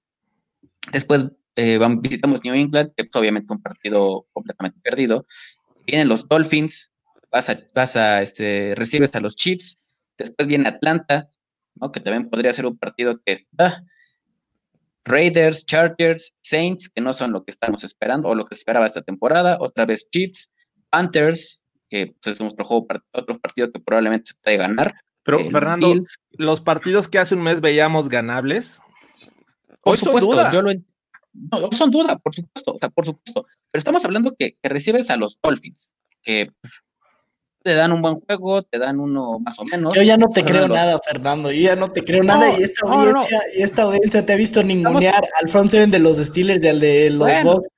[0.92, 5.26] Después eh, visitamos New England, que es pues, obviamente un partido completamente perdido.
[5.86, 6.92] Vienen los Dolphins,
[7.30, 10.00] vas a, vas a este, recibes a los Chiefs.
[10.16, 11.30] Después viene Atlanta,
[11.74, 11.90] ¿no?
[11.90, 13.46] Que también podría ser un partido que...
[13.58, 13.82] Ah,
[15.04, 19.02] Raiders, Chargers, Saints, que no son lo que estamos esperando o lo que esperaba esta
[19.02, 20.50] temporada, otra vez Chiefs,
[20.90, 24.94] Panthers, que pues, es otro, juego, otro partido que probablemente se puede ganar.
[25.24, 25.92] Pero, Fernando,
[26.32, 28.80] los partidos que hace un mes veíamos ganables,
[29.82, 30.70] por supuesto, yo lo
[31.33, 33.47] no, son duda, por supuesto, o sea, por supuesto.
[33.71, 36.49] Pero estamos hablando que, que recibes a los Dolphins, que
[37.62, 39.95] te dan un buen juego, te dan uno más o menos.
[39.95, 42.87] Yo ya no te creo nada, Fernando, yo ya no te creo nada y esta
[42.87, 46.68] audiencia, y esta audiencia te ha visto ningunear al front seven de los Steelers y
[46.68, 47.68] al de los Bucks.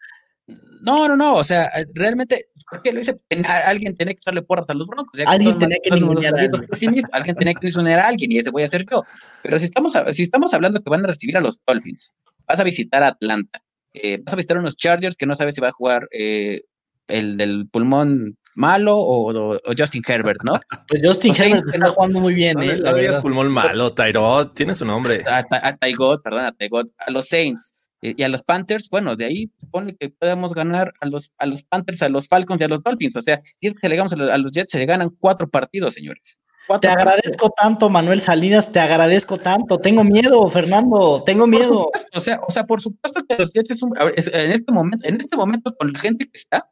[0.81, 3.17] No, no, no, o sea, realmente, ¿por qué lo hice?
[3.65, 5.19] Alguien tenía que darle porras a los Broncos.
[5.27, 7.07] alguien tenía que ningunear a alguien.
[7.13, 9.03] alguien tenía que ningunear a alguien y ese voy a ser yo.
[9.43, 12.13] Pero si estamos, si estamos hablando que van a recibir a los Dolphins,
[12.47, 13.61] vas a visitar a Atlanta,
[13.93, 16.63] eh, vas a visitar a unos Chargers que no sabes si va a jugar eh,
[17.09, 20.55] el del pulmón malo o, Justin Herbert, ¿no?
[20.89, 22.79] Pues Justin Herbert está jugando muy bien, ¿eh?
[22.79, 23.23] La verdad.
[23.23, 25.23] pulmón malo, Tyrod, tiene su nombre.
[25.27, 29.51] A, a, perdón, a Tyrod, a los Saints y a los Panthers, bueno, de ahí
[29.59, 32.83] supone que podemos ganar a los, a los Panthers, a los Falcons y a los
[32.83, 33.17] Dolphins.
[33.17, 35.49] O sea, si es que le a los, a los Jets, se le ganan cuatro
[35.49, 36.41] partidos, señores.
[36.81, 39.79] Te agradezco tanto, Manuel Salinas, te agradezco tanto.
[39.79, 41.91] Tengo miedo, Fernando, tengo miedo.
[42.13, 45.37] o sea, o sea, por supuesto que los es un, en este momento, en este
[45.37, 46.71] momento con la gente que está,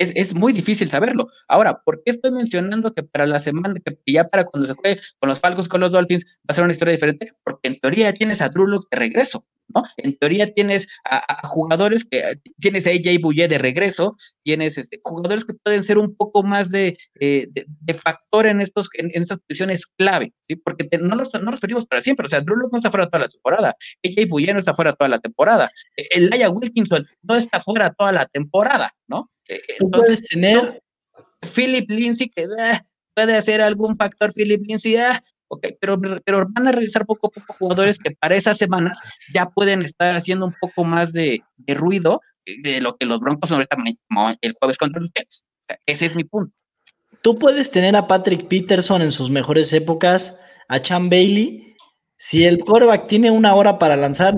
[0.00, 1.28] es, muy difícil saberlo.
[1.48, 5.00] Ahora, ¿por qué estoy mencionando que para la semana, que ya para cuando se juegue
[5.18, 7.32] con los Falcons, con los Dolphins, va a ser una historia diferente?
[7.44, 9.44] Porque en teoría tienes a Drew de regreso.
[9.74, 9.82] ¿No?
[9.96, 15.44] En teoría tienes a, jugadores que tienes a AJ Bouye de regreso, tienes este, jugadores
[15.44, 19.86] que pueden ser un poco más de, eh, de, factor en, estos, en, estas posiciones
[19.86, 20.56] clave, ¿sí?
[20.56, 23.24] Porque no, los, no los perdimos para siempre, o sea, Drew no está fuera toda
[23.24, 27.60] la temporada, AJ Bouye no está fuera toda la temporada, el Laia Wilkinson no está
[27.60, 29.30] fuera toda la temporada, ¿no?
[29.48, 30.82] Eh, entonces, tener...
[31.54, 32.46] Philip Lindsay, que
[33.14, 34.96] puede ser algún factor Philip Lindsay,
[35.50, 39.00] ok, pero, pero van a regresar poco a poco jugadores que para esas semanas
[39.34, 42.20] ya pueden estar haciendo un poco más de, ruido
[42.62, 43.76] de lo que los Broncos ahorita
[44.40, 45.44] el jueves contra los Jets.
[45.86, 46.54] ese es mi punto.
[47.22, 51.76] Tú puedes tener a Patrick Peterson en sus mejores épocas, a Chan Bailey.
[52.16, 54.34] Si el quarterback tiene una hora para lanzar,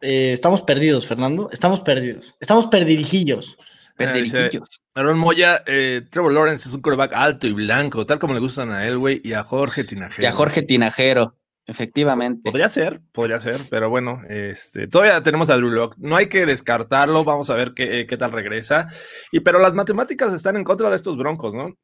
[0.00, 1.50] eh, estamos perdidos, Fernando.
[1.52, 2.34] Estamos perdidos.
[2.40, 3.58] Estamos perdirijillos.
[3.96, 4.82] Perdirijillos.
[4.94, 8.70] Aaron Moya, eh, Trevor Lawrence es un quarterback alto y blanco, tal como le gustan
[8.70, 10.22] a Elway y a Jorge Tinajero.
[10.22, 11.34] Y a Jorge Tinajero.
[11.68, 12.48] Efectivamente.
[12.48, 15.96] Podría ser, podría ser, pero bueno, este, todavía tenemos a Drew Locke.
[15.98, 18.86] No hay que descartarlo, vamos a ver qué, qué tal regresa.
[19.32, 21.76] Y pero las matemáticas están en contra de estos broncos, ¿no?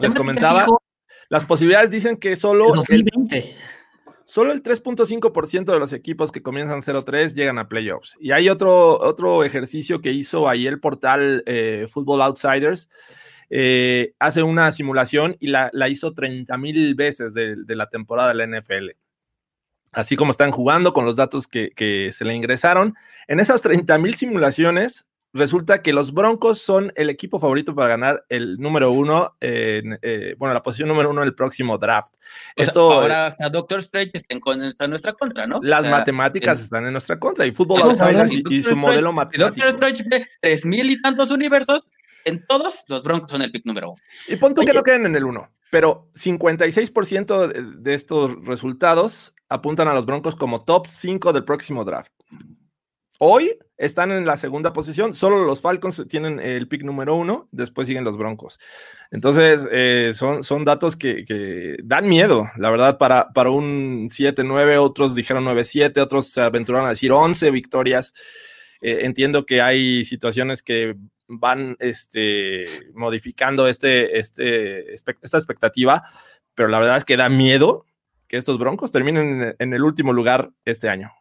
[0.00, 0.66] Les comentaba,
[1.28, 3.04] las posibilidades dicen que solo el,
[4.32, 8.16] solo el 3.5% de los equipos que comienzan 0-3 llegan a playoffs.
[8.18, 12.88] Y hay otro, otro ejercicio que hizo ahí el portal eh, Football Outsiders.
[13.50, 18.58] Eh, hace una simulación y la, hizo 30 mil veces de, la temporada de la
[18.58, 18.92] NFL.
[19.92, 22.94] Así como están jugando con los datos que, que se le ingresaron.
[23.28, 28.24] En esas 30 mil simulaciones, resulta que los Broncos son el equipo favorito para ganar
[28.28, 32.14] el número uno, eh, bueno, la posición número uno en el próximo draft.
[32.56, 34.34] Esto, ahora Doctor Strange está
[34.84, 35.60] en, nuestra contra, ¿no?
[35.62, 37.80] Las matemáticas están en nuestra contra y fútbol
[38.50, 39.64] y, su modelo matemático.
[39.64, 41.90] Doctor Strange tres mil y tantos universos,
[42.24, 44.00] en todos los Broncos son el pick número uno.
[44.28, 49.34] Y pon tú que no queden en el uno, pero 56% de, de estos resultados
[49.48, 52.12] apuntan a los Broncos como top 5 del próximo draft.
[53.24, 57.86] Hoy están en la segunda posición, solo los Falcons tienen el pick número uno, después
[57.86, 58.58] siguen los Broncos.
[59.12, 65.14] Entonces, eh, son, son datos que, dan miedo, la verdad, para, para un 7-9, otros
[65.14, 68.12] dijeron 9-7, otros se aventuraron a decir 11 victorias.
[68.80, 70.96] Eh, entiendo que hay situaciones que
[71.28, 76.02] van este, modificando este, este, esta expectativa,
[76.56, 77.84] pero la verdad es que da miedo
[78.26, 81.12] que estos Broncos terminen en el último lugar este año.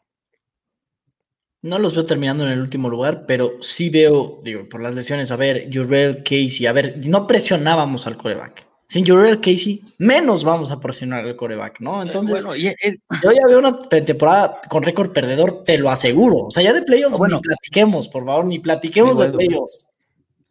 [1.63, 5.29] No los veo terminando en el último lugar, pero sí veo, digo, por las lesiones,
[5.29, 8.67] a ver, Jurel Casey, a ver, no presionábamos al coreback.
[8.87, 12.01] Sin Jurel Casey, menos vamos a presionar al coreback, ¿no?
[12.01, 16.37] Entonces, yo ya veo una temporada con récord perdedor, te lo aseguro.
[16.47, 19.89] O sea, ya de playoffs bueno, ni platiquemos, por favor, ni platiquemos de playoffs.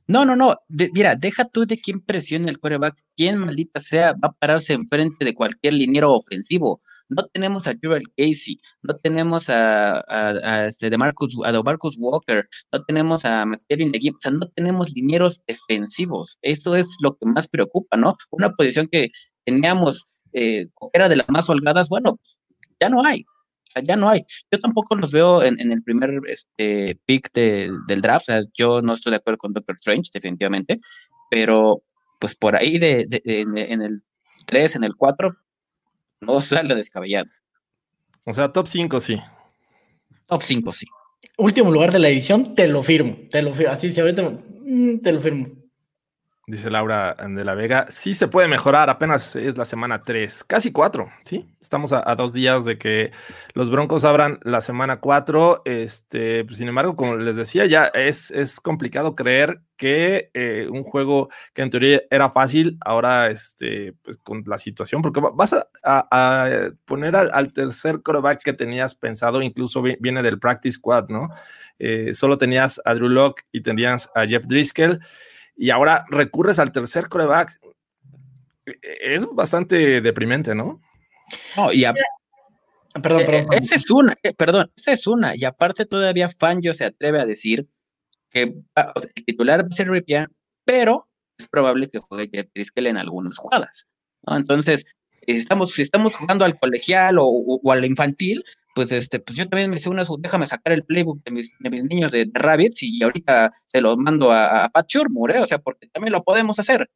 [0.07, 0.57] No, no, no.
[0.93, 5.25] mira, deja tú de quién presione el coreback, quién maldita sea va a pararse enfrente
[5.25, 6.81] de cualquier liniero ofensivo.
[7.11, 12.49] No tenemos a Jurel Casey, no tenemos a, a, este de Marcus, a Marcus Walker,
[12.73, 16.39] no tenemos a McKevin o sea, no tenemos linieros defensivos.
[16.43, 18.17] Eso es lo que más preocupa, ¿no?
[18.31, 19.11] Una posición que
[19.45, 22.19] teníamos, eh, era de las más holgadas, bueno,
[22.81, 23.25] ya no hay
[23.85, 24.25] ya no hay.
[24.51, 28.23] Yo tampoco los veo en, el primer este, pick del draft.
[28.23, 30.81] O sea, yo no estoy de acuerdo con Doctor Strange, definitivamente.
[31.31, 31.83] Pero,
[32.19, 34.01] pues por ahí de, en, el
[34.47, 35.37] 3, en el 4,
[36.21, 37.31] no sale descabellado.
[38.27, 39.21] O sea, top 5 sí.
[40.27, 40.87] Top 5 sí.
[41.39, 43.17] Último lugar de la división, te lo firmo.
[43.31, 43.73] Te lo firmo.
[43.73, 44.23] Así, si ahorita
[44.63, 45.49] mm, te lo firmo.
[46.51, 50.73] Dice Laura de la Vega, sí se puede mejorar, apenas es la semana 3, casi
[50.73, 51.49] 4, ¿sí?
[51.61, 53.13] Estamos a, dos días de que
[53.55, 58.33] los Broncos abran la semana 4, este, pues, sin embargo, como les decía, ya es,
[58.33, 64.17] es complicado creer que eh, un juego que en teoría era fácil, ahora este, pues,
[64.17, 70.21] con la situación, porque vas a, poner al, tercer coreback que tenías pensado, incluso viene
[70.25, 71.29] del practice squad, ¿no?
[71.79, 75.01] Eh, solo tenías a Drew Locke y tenías a Jeff Driscoll
[75.61, 77.61] y ahora recurres al tercer coreback.
[78.65, 80.81] E, e, es bastante deprimente, ¿no?
[81.55, 81.85] No, y
[83.03, 85.37] perdón, perdón, e, Esa es una, eh, perdón, esa es una.
[85.37, 87.69] Y aparte todavía Fangio se atreve a decir
[88.31, 90.31] que el titular va a ser Ripia,
[90.65, 91.07] pero
[91.39, 93.87] es probable que juegue Jeff Driscoll en algunas jugadas.
[94.27, 94.39] ¿no?
[94.39, 94.87] Entonces,
[95.27, 98.43] estamos, si estamos jugando al colegial o, o, al infantil,
[98.81, 102.13] pues este, pues yo también me hice una, déjame sacar el playbook de mis, niños
[102.13, 105.41] de, Rabbits y ahorita se lo mando a, a Pat Shurmur, ¿eh?
[105.41, 106.89] o sea, porque también lo podemos hacer.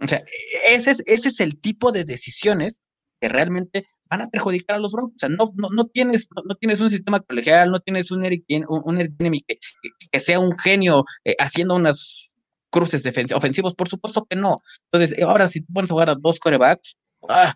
[0.00, 0.22] O sea,
[0.68, 2.82] ese es, ese es el tipo de decisiones
[3.22, 5.14] que realmente van a perjudicar a los Broncos.
[5.14, 8.44] O sea, no, no, no tienes, no, tienes un sistema colegial, no tienes un Eric,
[8.68, 9.56] un, que,
[10.10, 12.34] que, sea un genio eh, haciendo unas
[12.68, 13.02] cruces
[13.34, 14.56] ofensivos, por supuesto que no.
[14.92, 16.98] Entonces, ahora si tú pones a jugar a dos corebacks,
[17.30, 17.54] ¡ah!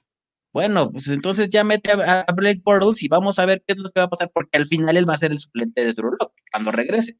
[0.55, 3.90] Bueno, pues entonces ya mete a, Blake Bortles y vamos a ver qué es lo
[3.90, 6.17] que va a pasar, porque al final él va a ser el suplente de Drew
[6.52, 7.19] cuando regrese.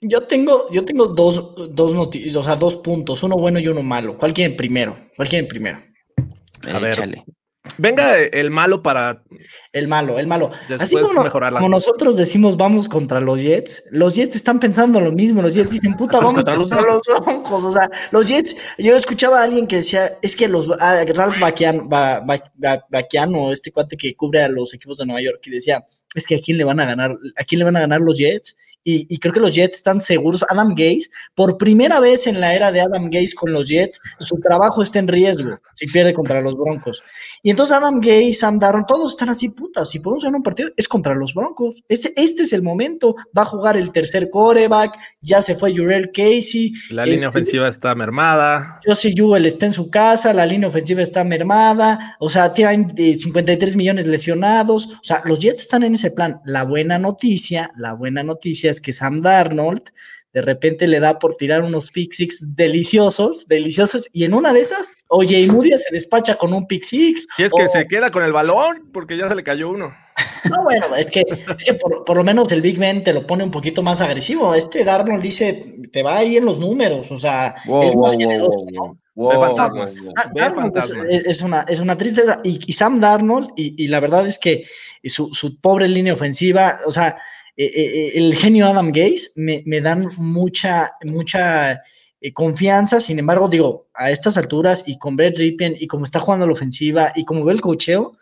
[0.00, 3.82] Yo tengo, yo tengo dos, dos noticias, o sea, dos puntos, uno bueno y uno
[3.82, 4.16] malo.
[4.16, 4.96] ¿Cuál quieren primero?
[5.14, 5.78] ¿Cuál quieren primero?
[6.72, 7.22] A ver,
[7.76, 9.22] venga el malo para.
[9.72, 10.50] El malo, el malo.
[10.78, 15.00] Así como, mejorar la- como nosotros decimos vamos contra los Jets, los Jets están pensando
[15.00, 15.42] lo mismo.
[15.42, 17.64] Los Jets dicen, puta, vamos Contra contra, los los Broncos.
[17.64, 21.38] O sea, los Jets, yo escuchaba a alguien que decía, es que los ah, Ralph
[21.38, 25.38] Baquian, Ba- Ba- Ba- Baquiano, este cuate que cubre a los equipos de Nueva York,
[25.42, 27.80] que decía, es que a quién le van a ganar, a quién le van a
[27.80, 28.56] ganar los Jets.
[28.90, 30.46] Y, y creo que los Jets están seguros.
[30.48, 34.40] Adam Gaze, por primera vez en la era de Adam Gaze con los Jets, su
[34.40, 37.02] trabajo está en riesgo si pierde contra los Broncos.
[37.42, 39.90] Y entonces Adam Gay, Sam Darnold, todos están así, putas.
[39.90, 41.82] Si podemos ganar un partido, es contra los Broncos.
[41.88, 43.14] Este, este es el momento.
[43.36, 44.98] Va a jugar el tercer coreback.
[45.20, 46.72] Ya se fue Jurel Casey.
[46.90, 48.80] La línea Este, ofensiva está mermada.
[48.86, 50.32] Josie Jewell está en su casa.
[50.32, 52.16] La línea ofensiva está mermada.
[52.18, 54.86] O sea, tienen eh, 53 millones lesionados.
[54.86, 56.40] O sea, los Jets están en ese plan.
[56.44, 59.82] La buena noticia, la buena noticia es que Sam Darnold
[60.34, 64.60] de repente le da por tirar unos pick six deliciosos, deliciosos, y en una de
[64.60, 67.26] esas, oye, y Moody se despacha con un pick six.
[67.34, 69.92] Si es que se queda con el balón, porque ya se le cayó uno.
[70.50, 71.20] No, bueno, es que,
[71.58, 74.00] es que por, por lo menos el Big Ben te lo pone un poquito más
[74.00, 74.54] agresivo.
[74.54, 78.20] Este Darnold dice, te va ahí en los números, o sea, Wow, es más es,
[79.40, 81.08] fantasmas.
[81.10, 82.38] es- es una, es una tristeza.
[82.44, 84.64] Y, y Sam Darnold, y, y la verdad es que
[85.04, 87.16] su, su pobre línea ofensiva, o sea,
[87.64, 91.82] eh, eh, el genio Adam Gaze me, me dan mucha, mucha
[92.20, 93.00] eh, confianza.
[93.00, 96.52] Sin embargo, digo, a estas alturas y con Brett Ripien y como está jugando la
[96.52, 98.16] ofensiva y como ve el cocheo,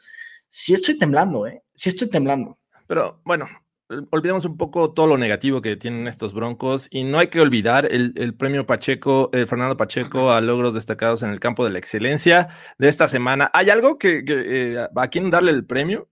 [0.49, 1.63] sí estoy temblando, ¿eh?
[1.75, 2.59] Sí estoy temblando.
[2.87, 3.47] Pero bueno,
[4.11, 7.87] olvidemos un poco todo lo negativo que tienen estos broncos y no hay que olvidar
[7.91, 11.79] el, el premio Pacheco, eh, Fernando Pacheco a logros destacados en el campo de la
[11.79, 13.51] excelencia de esta semana.
[13.55, 16.09] ¿Hay algo que, eh, a quién darle el premio?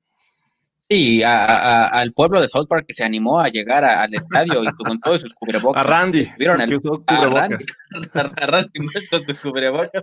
[0.95, 4.15] Sí, a- a- al pueblo de South Park que se animó a llegar a- al
[4.15, 5.81] estadio y con todos sus cubrebocas.
[5.81, 7.27] A Randy, Estuvieron el- que usó a.
[7.27, 7.65] Randy,
[8.15, 8.79] a Randy
[9.11, 10.03] con sus cubrebocas.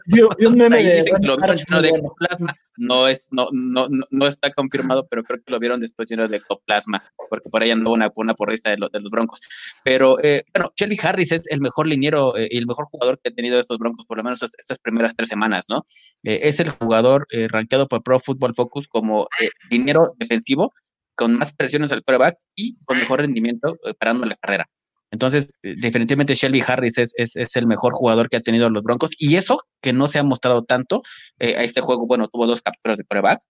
[0.73, 2.55] Ahí de dicen que lo vieron lleno de ectoplasma.
[2.77, 6.27] No, es, no, no, no, no está confirmado, pero creo que lo vieron después lleno
[6.27, 9.39] de ectoplasma, porque por ahí andó una, una porrista de, lo- de los Broncos.
[9.85, 13.29] Pero eh, bueno, Shelby Harris es el mejor liniero eh, y el mejor jugador que
[13.29, 15.85] ha tenido estos Broncos, por lo menos estas, estas primeras tres semanas, ¿no?
[16.25, 20.73] Eh, es el jugador eh, rankeado por Pro Football Focus como eh, liniero defensivo
[21.21, 24.67] con más presiones al quarterback y con mejor rendimiento eh, parando la carrera.
[25.11, 28.81] Entonces, eh, definitivamente Shelby Harris es, es, es el mejor jugador que ha tenido los
[28.81, 31.01] Broncos y eso que no se ha mostrado tanto
[31.39, 33.41] eh, a este juego, bueno, tuvo dos capturas de quarterback,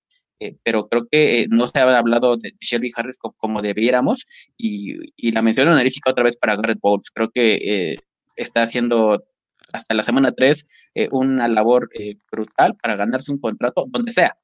[0.42, 4.26] eh, pero creo que eh, no se ha hablado de Shelby Harris como, como debiéramos
[4.58, 7.12] y, y la mención honorífica otra vez para Garrett Bowles.
[7.12, 7.54] Creo que
[7.94, 7.98] eh,
[8.36, 9.24] está haciendo
[9.72, 10.66] hasta la semana 3
[11.12, 11.90] una labor
[12.30, 14.36] brutal para ganarse un contrato donde sea.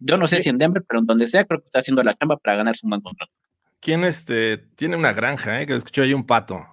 [0.00, 2.14] Yo no sé si en Denver, pero en donde sea, creo que está haciendo la
[2.14, 3.32] chamba para ganarse un buen contrato.
[3.80, 5.60] ¿Quién este, tiene una granja?
[5.60, 5.66] Eh?
[5.66, 6.66] Que escuchó ahí un pato.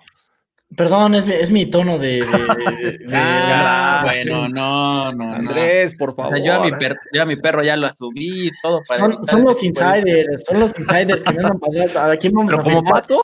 [0.77, 2.21] Perdón, es, mi- es mi tono de.
[2.21, 5.35] de- de- de- Ah, bueno, no, no, no.
[5.35, 6.37] Andrés, por O favor.
[6.37, 9.43] sea, yo, a mi perro, yo a mi perro ya lo subí todo para son,
[9.43, 11.99] los insiders, son los insiders que me andan pagando.
[11.99, 13.21] ¿A quién vamos Pero a como pato,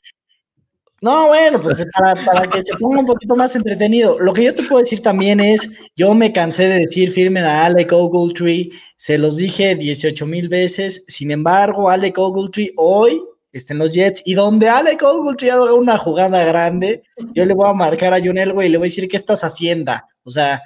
[1.01, 4.19] No, bueno, pues para, para que se ponga un poquito más entretenido.
[4.19, 7.65] Lo que yo te puedo decir también es, yo me cansé de decir firmen a
[7.65, 13.21] Alec Ogletree, se los dije 18 mil veces, sin embargo, Alec Ogletree hoy
[13.51, 17.03] está en los Jets y donde Alec Ogletree haga una jugada grande,
[17.35, 19.43] yo le voy a marcar a John Elway y le voy a decir, ¿qué estás
[19.43, 19.93] haciendo?
[20.23, 20.61] O sea,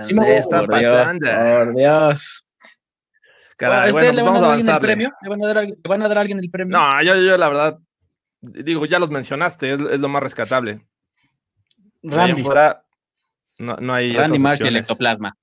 [0.00, 1.06] sí me voy a- Andrés, por Dios,
[1.58, 2.46] por Dios.
[3.58, 5.10] caray, ¿A bueno, ustedes le pues van a dar a alguien el premio?
[5.22, 6.78] ¿Le van a dar a, alguien- le van a dar a alguien el premio?
[6.78, 7.78] No, yo, yo la verdad,
[8.44, 10.80] digo, ya los mencionaste, es, es lo más rescatable.
[12.02, 12.42] Randy.
[12.42, 12.84] fuera,
[13.58, 15.36] no, no hay Randy Marsh y el ectoplasma.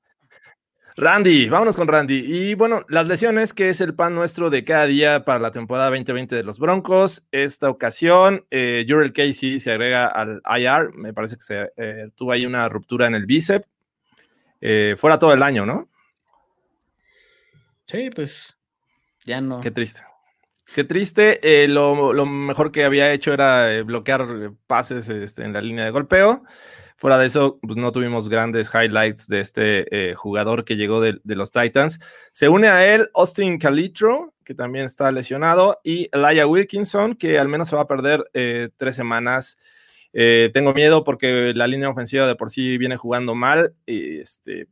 [0.97, 2.23] Randy, vámonos con Randy.
[2.25, 5.89] Y bueno, las lesiones, que es el pan nuestro de cada día para la temporada
[5.89, 7.25] 2020 de los Broncos.
[7.31, 10.93] Esta ocasión, eh, Jurel Casey se agrega al IR.
[10.93, 13.67] Me parece que se eh, tuvo ahí una ruptura en el bíceps.
[14.59, 15.89] Eh, fuera todo el año, ¿no?
[17.85, 18.57] Sí, pues
[19.25, 19.59] ya no.
[19.61, 20.03] Qué triste.
[20.73, 21.63] Qué triste.
[21.63, 25.83] Eh, lo, mejor que había hecho era eh, bloquear eh, pases este, en la línea
[25.83, 26.43] de golpeo.
[26.95, 31.51] Fuera de eso, pues no tuvimos grandes highlights de este jugador que llegó de, los
[31.51, 31.99] Titans.
[32.31, 37.49] Se une a él Austin Calitro, que también está lesionado, y Elijah Wilkinson, que al
[37.49, 38.23] menos se va a perder
[38.77, 39.57] tres semanas.
[40.13, 43.73] Tengo miedo porque la línea ofensiva de por sí viene jugando mal.
[43.87, 44.67] Y este,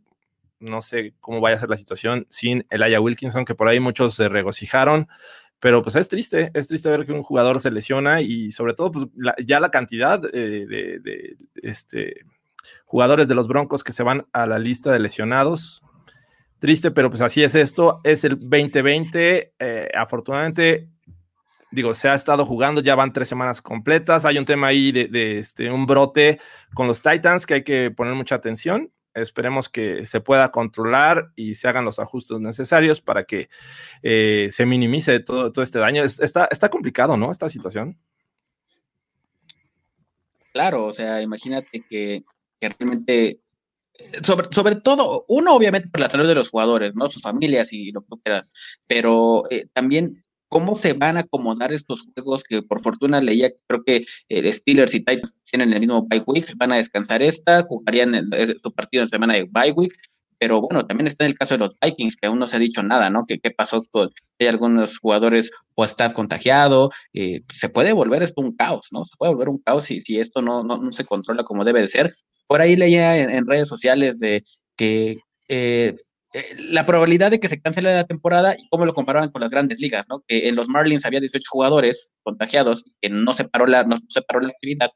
[0.59, 4.13] no sé cómo vaya a ser la situación sin Elijah Wilkinson, que por ahí muchos
[4.13, 5.07] se regocijaron
[5.59, 8.91] pero pues es triste, es triste ver que un jugador se lesiona y sobre todo
[8.91, 12.21] pues la, ya la cantidad eh, de, este,
[12.85, 15.81] jugadores de los Broncos que se van a la lista de lesionados.
[16.59, 20.89] Triste, pero pues así es esto, es el 2020, eh, afortunadamente,
[21.71, 25.07] digo, se ha estado jugando, ya van tres semanas completas, hay un tema ahí de,
[25.07, 26.39] de este, un brote
[26.73, 28.91] con los Titans que hay que poner mucha atención,
[29.21, 33.49] Esperemos que se pueda controlar y se hagan los ajustes necesarios para que
[34.01, 36.03] eh, se minimice todo, todo este daño.
[36.03, 37.31] Está, está complicado, ¿no?
[37.31, 37.97] Esta situación.
[40.51, 42.23] Claro, o sea, imagínate que,
[42.59, 43.39] realmente
[44.23, 47.07] sobre, sobre, todo, uno obviamente por la salud de los jugadores, ¿no?
[47.07, 48.51] Sus familias y lo que quieras,
[48.87, 53.83] pero eh, también cómo se van a acomodar estos juegos que por fortuna leía, creo
[53.83, 58.29] que eh, Steelers y Titans tienen el mismo bye week, van a descansar esta, jugarían
[58.61, 59.93] su partido en semana de bye week,
[60.39, 62.59] pero bueno, también está en el caso de los Vikings, que aún no se ha
[62.59, 63.25] dicho nada, ¿no?
[63.25, 68.41] Que qué pasó con hay algunos jugadores o está contagiado, eh, se puede volver esto
[68.41, 69.03] un caos, ¿no?
[69.03, 71.87] Se puede volver un caos si, si esto no, no, se controla como debe de
[71.87, 72.13] ser.
[72.47, 74.41] Por ahí leía en, redes sociales de
[74.77, 75.17] que
[75.49, 75.95] eh,
[76.33, 79.49] eh, la probabilidad de que se cancele la temporada y cómo lo comparaban con las
[79.49, 80.23] grandes ligas, ¿no?
[80.27, 84.21] Que en los Marlins había 18 jugadores contagiados, que no se paró la, no se
[84.21, 84.91] paró la actividad,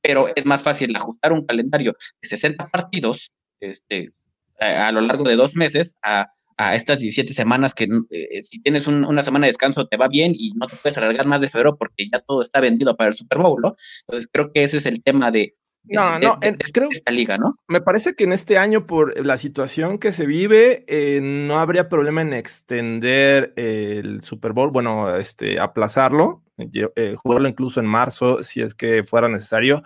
[0.00, 4.12] pero es más fácil ajustar un calendario de 60 partidos, este,
[4.60, 6.28] a, lo largo de dos meses a,
[6.74, 10.52] estas 17 semanas que eh, si tienes una semana de descanso te va bien y
[10.54, 13.38] no te puedes alargar más de febrero porque ya todo está vendido para el Super
[13.38, 13.74] Bowl, ¿no?
[14.06, 15.54] Entonces creo que ese es el tema de,
[15.84, 16.38] no, no,
[16.72, 17.58] creo, esta liga, ¿no?
[17.68, 21.88] Me parece que en este año, por la situación que se vive, eh, no habría
[21.88, 28.62] problema en extender el Super Bowl, bueno, este, aplazarlo, eh, jugarlo incluso en marzo, si
[28.62, 29.82] es que fuera necesario,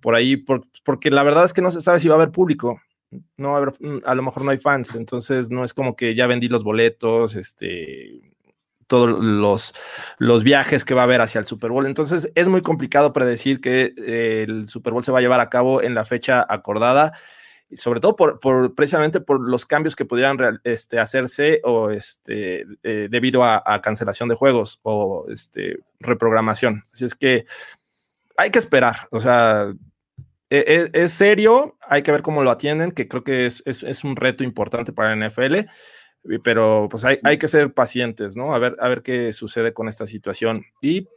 [0.00, 0.44] por ahí,
[0.84, 2.80] porque la verdad es que no se sabe si va a haber público
[3.36, 6.26] no a, mm, a lo mejor no hay fans, entonces no es como que ya
[6.26, 8.25] vendí los boletos, este,
[8.86, 9.74] todos los,
[10.18, 11.86] los viajes que va a haber hacia el Super Bowl.
[11.86, 15.50] Entonces es muy complicado predecir que eh, el Super Bowl se va a llevar a
[15.50, 17.12] cabo en la fecha acordada,
[17.74, 23.08] sobre todo por, por precisamente por los cambios que pudieran este, hacerse o este, eh,
[23.10, 26.84] debido a, a, cancelación de juegos o este, reprogramación.
[26.92, 27.46] Así es que
[28.36, 29.72] hay que esperar, o sea,
[30.48, 34.14] e, e, es, serio, hay que ver cómo lo atienden, que creo que es, un
[34.14, 35.68] reto importante para la NFL,
[36.42, 38.54] pero pues hay, que ser pacientes, ¿no?
[38.54, 40.64] A ver, a ver qué sucede con esta situación.
[40.80, 41.08] Y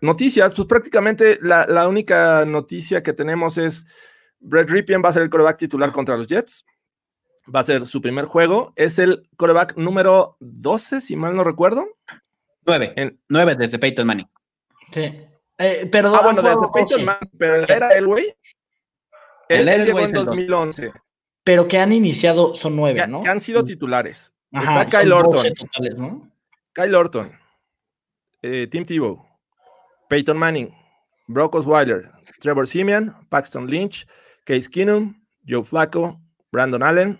[0.00, 3.86] noticias, pues prácticamente la, única noticia que tenemos es
[4.40, 6.64] Brett Ripien va a ser el coreback titular contra los Jets.
[7.54, 8.72] Va a ser su primer juego.
[8.76, 11.86] Es el coreback número 12, si mal no recuerdo.
[12.66, 13.18] 9.
[13.28, 14.28] 9 desde Peyton Manning.
[14.90, 15.12] Sí.
[15.58, 18.34] Eh, perdón, ah, bueno, desde Peyton Manning, pero era el güey.
[19.48, 20.92] Él, llegó en 2011.
[21.44, 23.22] Pero que han iniciado son nueve, ¿no?
[23.22, 24.32] Que han sido titulares.
[24.52, 25.54] Ajá, Está Kyle Orton.
[25.54, 26.30] Totales, ¿no?
[26.72, 27.32] Kyle Orton.
[28.42, 29.24] Eh, Tim Tebow.
[30.08, 30.72] Peyton Manning.
[31.26, 32.10] Brock Osweiler.
[32.40, 33.14] Trevor Simeon.
[33.28, 34.06] Paxton Lynch.
[34.44, 35.20] Case Keenum.
[35.48, 36.20] Joe Flacco.
[36.50, 37.18] Brandon Allen.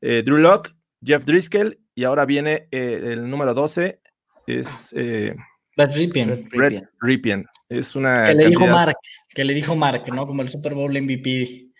[0.00, 0.70] Eh, Drew Locke.
[1.02, 1.78] Jeff Driscoll.
[1.94, 4.00] Y ahora viene eh, el número 12.
[4.46, 4.92] Es.
[4.96, 5.34] Eh,
[5.76, 6.48] Brett Ripien.
[6.50, 7.46] Brett Ripien.
[7.68, 8.26] Es una.
[8.26, 8.96] Que le dijo Mark,
[9.30, 10.26] que le dijo Mark, ¿no?
[10.26, 11.71] Como el Super Bowl MVP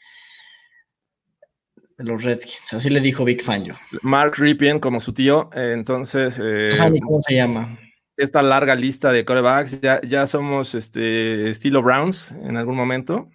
[2.03, 2.73] de los Redskins.
[2.75, 3.75] Así le dijo Big Fangio.
[4.03, 5.51] Mark Ripien, como su tío.
[5.55, 6.39] entonces.
[6.43, 7.79] Eh, no sabe cómo se llama.
[8.17, 13.29] Esta larga lista de corebacks, ya, ya somos este, estilo Browns en algún momento.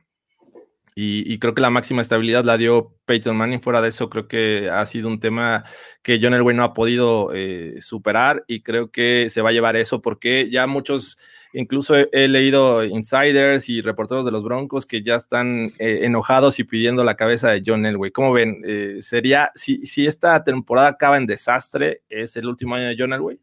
[0.99, 3.61] Y, creo que la máxima estabilidad la dio Peyton Manning.
[3.61, 5.63] Fuera de eso, creo que ha sido un tema
[6.01, 9.75] que John Elway no ha podido eh, superar y creo que se va a llevar
[9.75, 11.19] eso porque ya muchos
[11.53, 16.63] Incluso he, leído insiders y reporteros de los Broncos que ya están eh, enojados y
[16.63, 18.11] pidiendo la cabeza de John Elway.
[18.11, 18.61] ¿Cómo ven?
[18.65, 23.13] Eh, ¿Sería, si, si esta temporada acaba en desastre, es el último año de John
[23.13, 23.39] Elway?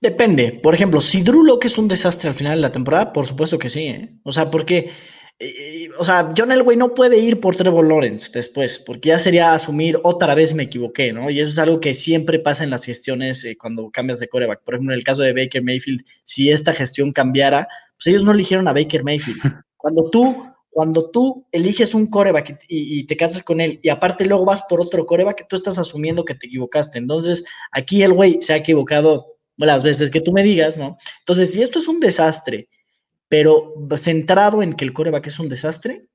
[0.00, 0.58] Depende.
[0.62, 3.58] Por ejemplo, si Drew Locke es un desastre al final de la temporada, por supuesto
[3.58, 3.86] que sí.
[3.86, 4.14] ¿eh?
[4.22, 4.90] O sea, porque
[5.98, 9.98] o sea, John Elway no puede ir por Trevor Lawrence después, porque ya sería asumir
[10.02, 11.30] otra vez me equivoqué, ¿no?
[11.30, 14.62] Y eso es algo que siempre pasa en las gestiones eh, cuando cambias de coreback.
[14.62, 17.66] Por ejemplo, en el caso de Baker Mayfield, si esta gestión cambiara,
[17.96, 19.40] pues ellos no eligieron a Baker Mayfield.
[19.78, 24.44] Cuando tú, cuando tú eliges un coreback y, te casas con él y aparte luego
[24.44, 26.98] vas por otro coreback, tú estás asumiendo que te equivocaste.
[26.98, 30.98] Entonces, aquí el güey se ha equivocado las veces que tú me digas, ¿no?
[31.20, 32.68] Entonces, si esto es un desastre
[33.30, 36.08] pero centrado en que el coreback es un desastre,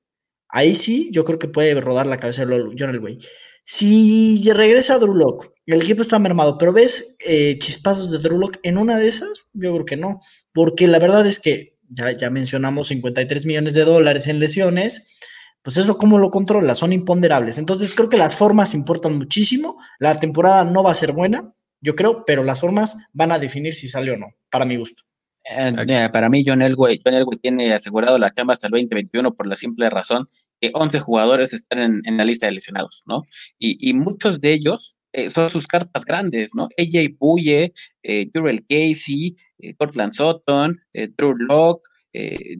[0.48, 3.18] ahí sí yo creo que puede rodar la cabeza de John Elway.
[3.64, 8.58] Si regresa Drew Lock, el equipo está mermado, pero ves eh, chispazos de Drew Lock
[8.62, 10.20] en una de esas, yo creo que no,
[10.52, 15.18] porque la verdad es que ya, ya mencionamos 53 millones de dólares en lesiones,
[15.62, 17.56] pues eso cómo lo controla, son imponderables.
[17.56, 21.50] Entonces creo que las formas importan muchísimo, la temporada no va a ser buena,
[21.80, 25.02] yo creo, pero las formas van a definir si sale o no, para mi gusto.
[25.48, 29.46] Eh, para mí, John Elway, John Elway tiene asegurado la chamba hasta el 2021 por
[29.46, 30.26] la simple razón
[30.60, 33.22] que 11 jugadores están en, la lista de lesionados, ¿no?
[33.58, 36.68] Y, muchos de ellos eh, son sus cartas grandes, ¿no?
[36.78, 37.72] AJ Buye,
[38.02, 38.30] eh,
[38.68, 40.80] Casey, eh, Cortland Sutton,
[41.16, 41.82] Drew Locke,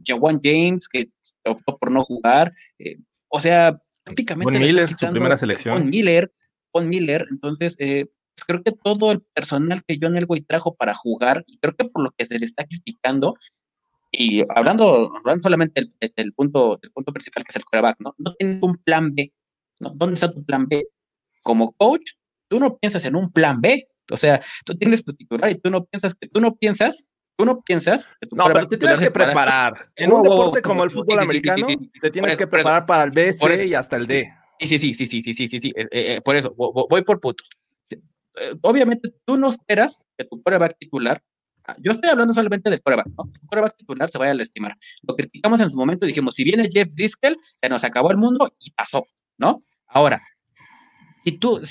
[0.05, 1.09] Jawan James, que
[1.45, 2.53] optó por no jugar.
[3.29, 4.57] o sea, prácticamente.
[4.57, 5.77] Von Miller, su primera selección.
[5.77, 6.31] Von Miller,
[6.73, 8.07] Von Miller, entonces eh,
[8.45, 12.03] creo que todo el personal que John Elway trajo para jugar, y creo que por
[12.03, 13.35] lo que se le está criticando,
[14.11, 18.13] y hablando, hablando solamente del, punto, del punto principal que es el quarterback, ¿no?
[18.17, 19.33] No tienes un plan B,
[19.79, 19.91] ¿no?
[19.95, 20.85] ¿Dónde está tu plan B?
[21.43, 22.11] Como coach,
[22.47, 25.69] tú no piensas en un plan B, o sea, tú tienes tu titular y tú
[25.69, 27.07] no piensas que tú no piensas
[27.37, 28.13] tú no piensas.
[28.19, 29.91] Que no, pero te tienes que preparar.
[29.95, 31.67] En un deporte como el fútbol americano,
[32.01, 34.33] te tienes que preparar para el B, C y hasta el D.
[34.59, 35.73] Sí, sí, sí, sí, sí, sí, sí, sí,
[36.25, 37.19] por eso, voy por
[38.37, 38.59] puntos.
[38.61, 41.21] Obviamente, tú no esperas que tu prueba titular,
[41.79, 43.25] yo estoy hablando solamente del prueba, ¿no?
[43.25, 44.77] Tu prueba titular se vaya a lastimar.
[45.01, 48.49] Lo criticamos en su momento, dijimos, si viene Jeff Driscoll, se nos acabó el mundo
[48.59, 49.05] y pasó,
[49.37, 49.63] ¿no?
[49.87, 50.21] Ahora,
[51.23, 51.61] si tú,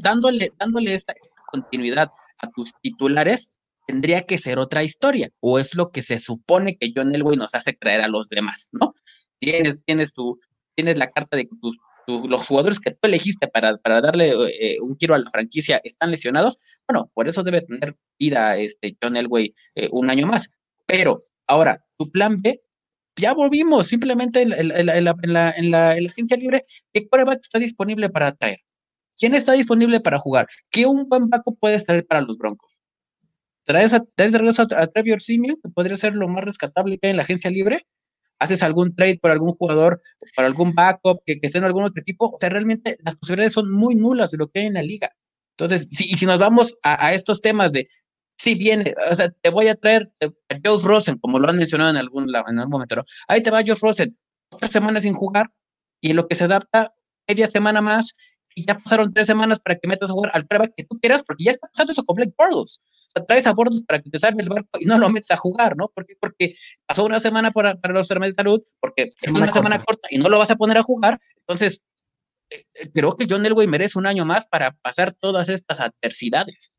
[0.00, 1.14] dándole, dándole esta
[1.46, 2.08] continuidad
[2.38, 6.92] a tus titulares, tendría que ser otra historia, o es lo que se supone que
[6.94, 8.94] John Elway nos hace creer a los demás, ¿no?
[9.38, 10.40] Tienes, tienes, tu,
[10.74, 14.76] tienes la carta de que tus, los jugadores que tú elegiste para, para darle eh,
[14.80, 19.16] un giro a la franquicia están lesionados, bueno, por eso debe tener vida este John
[19.16, 20.50] Elway eh, un año más.
[20.86, 22.62] Pero ahora, tu plan B,
[23.16, 28.58] ya volvimos simplemente en, la, en la, agencia libre, ¿qué prueba está disponible para traer?
[29.16, 30.48] ¿Quién está disponible para jugar?
[30.70, 32.78] ¿Qué un buen banco puedes traer para los Broncos?
[33.64, 37.08] traes, a, traes de regreso a, Trevor Simeon, que podría ser lo más rescatable que
[37.08, 37.86] hay en la agencia libre,
[38.38, 40.02] haces algún trade por algún jugador,
[40.34, 43.52] por algún backup que, que esté en algún otro equipo, o sea, realmente las posibilidades
[43.52, 45.12] son muy nulas de lo que hay en la liga.
[45.56, 47.86] Entonces, si, y si nos vamos a, estos temas de,
[48.36, 51.90] si viene, o sea, te voy a traer a Joe Rosen, como lo han mencionado
[51.90, 54.18] en algún, en algún momento, ahí te va Joe Rosen,
[54.50, 55.50] otra semana sin jugar,
[56.00, 56.92] y en lo que se adapta,
[57.28, 58.14] media semana más,
[58.54, 61.22] y ya pasaron tres semanas para que metas a jugar al prueba que tú quieras,
[61.22, 62.80] porque ya está pasando eso con Blake Bortles.
[62.82, 65.30] O sea, traes a Bortles para que te salve el barco y no lo metes
[65.30, 65.88] a jugar, ¿no?
[65.88, 66.14] ¿Por qué?
[66.18, 66.54] Porque
[66.86, 70.18] pasó una semana para, para los temas de salud, porque es una semana corta y
[70.18, 71.20] no lo vas a poner a jugar.
[71.46, 71.82] Entonces,
[72.50, 76.72] eh, eh, creo que John Elway merece un año más para pasar todas estas adversidades.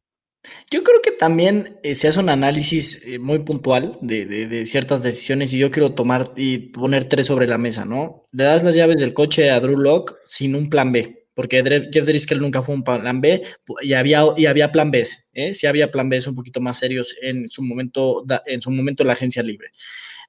[0.69, 5.01] Yo creo que también eh, se hace un análisis muy puntual de, de, de, ciertas
[5.01, 8.27] decisiones y yo quiero tomar y poner tres sobre la mesa, ¿no?
[8.31, 11.61] Le das las llaves del coche a Drew Locke sin un plan B porque
[11.91, 13.43] Jeff Driscoll nunca fue un plan B
[13.81, 15.53] y había, y había plan B, ¿eh?
[15.53, 19.13] sí había plan B un poquito más serios en su momento, en su momento la
[19.13, 19.67] agencia libre.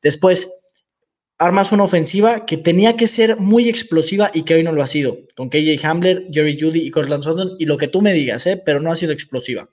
[0.03, 0.51] Después,
[1.39, 4.87] armas una ofensiva que tenía que ser muy explosiva y que hoy no lo ha
[4.87, 8.47] sido, con KJ Hamler, Jerry Judy y Cortland Sutton y lo que tú me digas,
[8.47, 8.61] ¿eh?
[8.65, 9.71] pero no ha sido explosiva.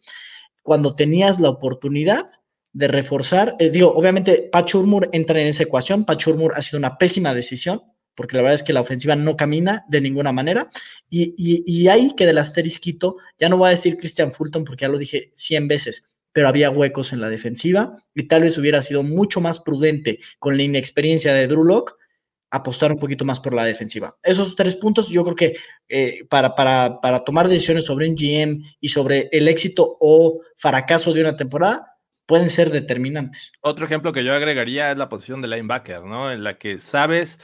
[0.61, 2.27] Cuando tenías la oportunidad
[2.73, 7.33] de reforzar, eh, digo, obviamente Pachurmur entra en esa ecuación, Pachurmur ha sido una pésima
[7.33, 7.81] decisión,
[8.15, 10.69] porque la verdad es que la ofensiva no camina de ninguna manera.
[11.09, 14.83] Y, y, y ahí que del asterisquito, ya no voy a decir Christian Fulton porque
[14.83, 18.81] ya lo dije 100 veces, pero había huecos en la defensiva y tal vez hubiera
[18.81, 21.93] sido mucho más prudente con la inexperiencia de Drew Locke
[22.53, 24.15] apostar un poquito más por la defensiva.
[24.21, 25.53] Esos tres puntos yo creo que
[25.89, 31.13] eh, para, para, para tomar decisiones sobre un GM y sobre el éxito o fracaso
[31.13, 31.97] de una temporada
[32.27, 33.53] pueden ser determinantes.
[33.61, 36.31] Otro ejemplo que yo agregaría es la posición de linebacker, ¿no?
[36.31, 37.39] En la que sabes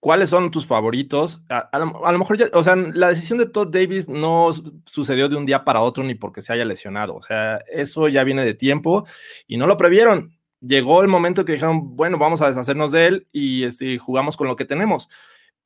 [0.00, 1.42] ¿Cuáles son tus favoritos?
[1.48, 4.50] A, lo, mejor ya, o sea, la decisión de Todd Davis no
[4.84, 7.16] sucedió de un día para otro ni porque se haya lesionado.
[7.16, 9.06] O sea, eso ya viene de tiempo
[9.46, 10.30] y no lo previeron.
[10.60, 14.46] Llegó el momento que dijeron, bueno, vamos a deshacernos de él y este, jugamos con
[14.46, 15.08] lo que tenemos.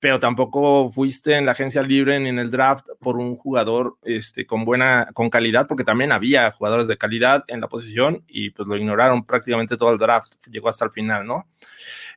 [0.00, 4.46] Pero tampoco fuiste en la agencia libre ni en el draft por un jugador este,
[4.46, 8.66] con buena, con calidad, porque también había jugadores de calidad en la posición y pues
[8.66, 10.32] lo ignoraron prácticamente todo el draft.
[10.50, 11.46] Llegó hasta el final, ¿no?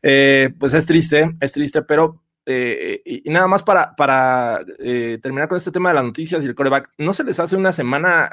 [0.05, 5.47] Eh, pues es triste, es triste, pero eh, y, nada más para, para eh, terminar
[5.47, 8.29] con este tema de las noticias y el coreback, no se les hace una semana,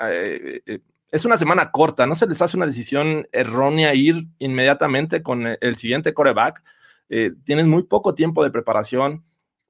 [1.13, 5.77] es una semana corta, no se les hace una decisión errónea ir inmediatamente con el,
[5.77, 6.63] siguiente coreback.
[7.45, 9.25] tienes muy poco tiempo de preparación.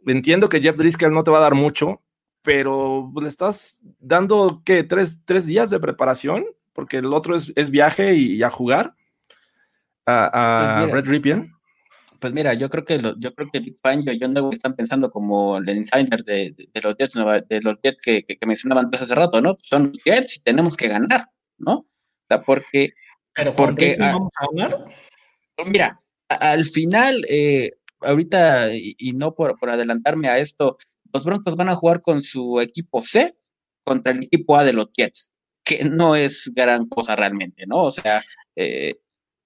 [0.06, 2.02] Entiendo que Jeff Driscoll no te va a dar mucho,
[2.42, 4.82] pero le estás dando, ¿qué?
[4.82, 6.46] ¿Tres, tres días de preparación?
[6.72, 8.94] Porque el otro es, es viaje y, a jugar
[10.06, 11.52] a, a pues Red Ripien.
[12.20, 15.10] Pues mira, yo creo que yo creo que Big Fan y John Elway están pensando
[15.10, 17.14] como el insider de, los Jets,
[17.48, 19.56] de los Jets que, que, mencionaban hace rato, ¿no?
[19.62, 21.72] Son los Jets y tenemos que ganar, ¿no?
[21.76, 21.86] O
[22.28, 22.92] sea, porque.
[23.34, 24.84] Pero porque, ah, vamos a ganar.
[25.64, 30.76] Mira, al final, eh, ahorita, y, no por, por, adelantarme a esto,
[31.12, 33.36] los Broncos van a jugar con su equipo C
[33.84, 35.32] contra el equipo A de los Jets,
[35.64, 37.82] que no es gran cosa realmente, ¿no?
[37.82, 38.22] O sea,
[38.56, 38.94] eh,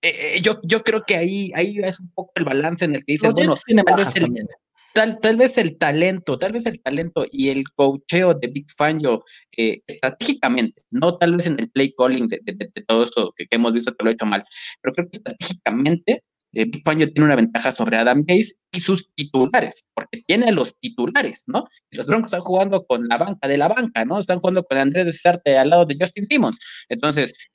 [0.03, 3.13] eh, yo, yo creo que ahí, ahí es un poco el balance en el que
[3.15, 4.49] dices, bueno, tal vez, el,
[4.93, 9.25] tal, vez, el, talento, tal vez el talento y el cocheo de Big Fangio
[9.57, 12.39] eh, estratégicamente, no tal vez en el play calling de,
[12.87, 14.45] todo esto que, hemos visto que lo ha hecho mal,
[14.83, 16.23] pero creo que estratégicamente
[16.55, 21.67] eh, tiene una ventaja sobre Adam Gaze y sus titulares, porque tiene los titulares, ¿no?
[21.91, 24.19] Los Broncos están jugando con la banca de la banca, ¿no?
[24.19, 26.59] Están jugando con Andrés de Sarte al lado de Justin Simmons.
[26.89, 27.49] Entonces,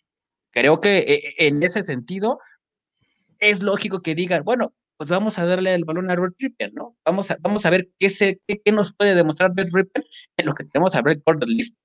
[0.52, 2.40] creo que eh, en ese sentido
[3.40, 6.98] es lógico que digan, bueno, pues vamos a darle el balón a Red Ripken, ¿no?
[7.06, 10.04] Vamos a, vamos a ver qué, se, qué, nos puede demostrar Red Ripken
[10.38, 11.80] en lo que tenemos a Red Gordon listo.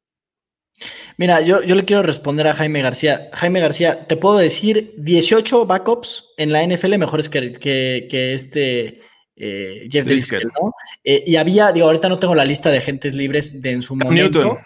[1.16, 3.31] Mira, yo, yo le quiero responder a Jaime García.
[3.33, 9.01] Jaime García, te puedo decir 18 backups en la NFL mejores que, que, este
[9.37, 10.72] eh, Jeff Driscoll, ¿no?
[11.05, 13.97] Eh, y había, digo, ahorita no tengo la lista de agentes libres de en su
[13.97, 14.59] momento.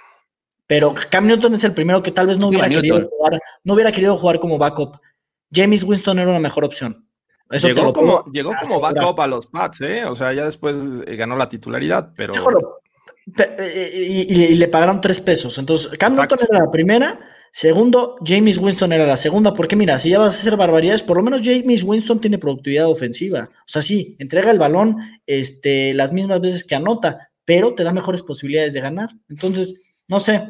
[0.67, 3.91] Pero Cam Newton es el primero que tal vez no hubiera, querido jugar, no hubiera
[3.91, 4.99] querido jugar como backup.
[5.51, 7.09] James Winston era una mejor opción.
[7.51, 10.05] llegó como, llegó como backup a los Pats, ¿eh?
[10.05, 12.35] O sea, ya después eh, ganó la titularidad, pero.
[13.29, 15.59] Y, le pagaron tres pesos.
[15.59, 17.21] Entonces, Cam Newton era la primera.
[17.53, 19.55] Segundo, James Winston era la segunda.
[19.55, 22.89] Porque mira, si ya vas a hacer barbaridades, por lo menos James Winston tiene productividad
[22.89, 23.49] ofensiva.
[23.53, 27.93] O sea, sí, entrega el balón este, las mismas veces que anota, pero te da
[27.93, 29.09] mejores posibilidades de ganar.
[29.29, 30.49] Entonces, no sé,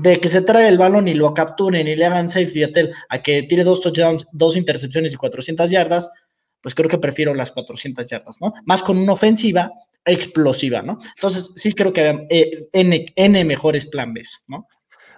[0.00, 2.92] de que se trae el balón y lo capturen y le hagan safety a Tel
[3.08, 6.10] a que tire dos touchdowns, dos intercepciones y 400 yardas,
[6.60, 8.52] pues creo que prefiero las 400 yardas, ¿no?
[8.64, 9.70] Más con una ofensiva
[10.08, 10.98] explosiva, ¿no?
[11.16, 14.66] Entonces, sí creo que eh, N, mejores plan B, ¿no?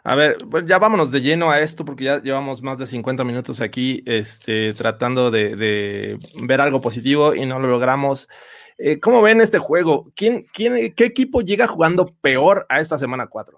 [0.03, 3.23] A ver, pues ya vámonos de lleno a esto porque ya llevamos más de 50
[3.23, 8.29] minutos aquí este, tratando de, ver algo positivo y no lo logramos.
[8.79, 10.11] Eh, ¿Cómo ven este juego?
[10.17, 13.55] ¿Quién, quién, ¿Qué equipo llega jugando peor a esta semana 4?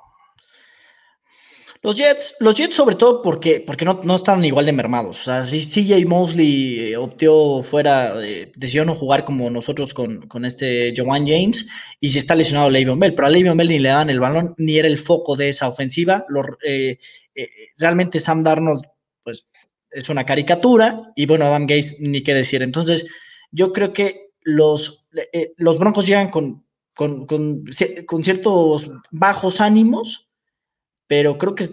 [1.85, 5.21] Los Jets, los Jets sobre todo porque, porque no, no están igual de mermados.
[5.21, 10.21] O sea, si CJ Mosley eh, optó fuera, eh, decidió no jugar como nosotros con,
[10.29, 11.67] con este Joan James
[11.99, 14.55] y si está lesionado Le'Veon Bell, pero a Le'Veon Bell ni le dan el balón
[14.59, 16.25] ni era el foco de esa ofensiva.
[16.65, 16.99] Eh,
[17.79, 18.85] realmente Sam Darnold,
[19.25, 19.49] pues
[19.91, 22.63] es una caricatura y bueno, Adam Gates ni qué decir.
[22.63, 23.09] Entonces,
[23.51, 25.09] yo creo que los,
[25.57, 26.65] los Broncos llegan con,
[26.95, 27.65] con, con,
[28.07, 30.32] con ciertos bajos ánimos
[31.07, 31.69] pero creo que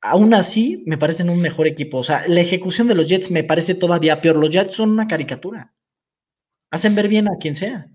[0.00, 1.98] aún así me parecen un mejor equipo.
[1.98, 4.36] O sea, la ejecución de los Jets me parece todavía peor.
[4.36, 5.74] Los Jets son una caricatura.
[6.70, 7.86] Hacen ver bien a quien sea.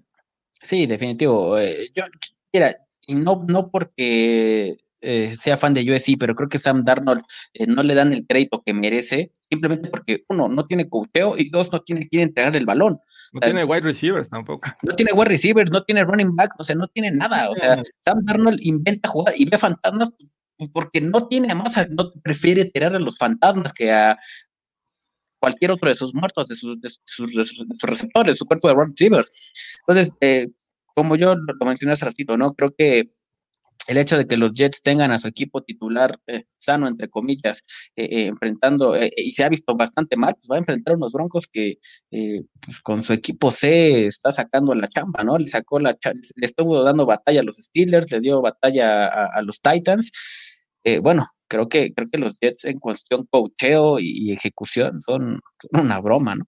[0.61, 1.57] Sí, definitivo.
[1.57, 2.03] Eh, yo,
[2.51, 2.75] mira,
[3.07, 7.21] y no, no porque eh, sea fan de USC, pero creo que Sam Darnold
[7.53, 11.49] eh, no le dan el crédito que merece, simplemente porque uno, no tiene couteo y
[11.49, 12.99] dos, no tiene quien entregar el balón.
[13.31, 14.67] No tiene wide receivers tampoco.
[14.81, 17.49] No tiene wide receivers, no tiene running back, o sea, no tiene nada.
[17.49, 20.11] O sea, Sam Darnold inventa jugadas y ve fantasmas
[20.73, 24.15] porque no tiene más, no prefiere tirar a los fantasmas que a
[25.39, 26.77] cualquier otro de sus muertos, de sus,
[27.81, 29.53] receptores, su cuerpo de run receivers.
[29.81, 30.47] Entonces, eh,
[30.95, 32.53] como yo lo mencioné hace ratito, ¿no?
[32.53, 33.11] Creo que
[33.87, 37.61] el hecho de que los Jets tengan a su equipo titular eh, sano, entre comillas,
[37.95, 41.79] eh, enfrentando, y se ha visto bastante mal, pues va a enfrentar unos broncos que
[42.09, 45.37] pues con su equipo C está sacando la chamba, ¿no?
[45.37, 45.97] Le sacó la
[46.35, 50.11] le estuvo dando batalla a los Steelers, le dio batalla a los Titans,
[50.85, 55.39] eh, bueno, creo que, creo que los Jets en cuestión cocheo y, ejecución son,
[55.71, 56.45] una broma, ¿no?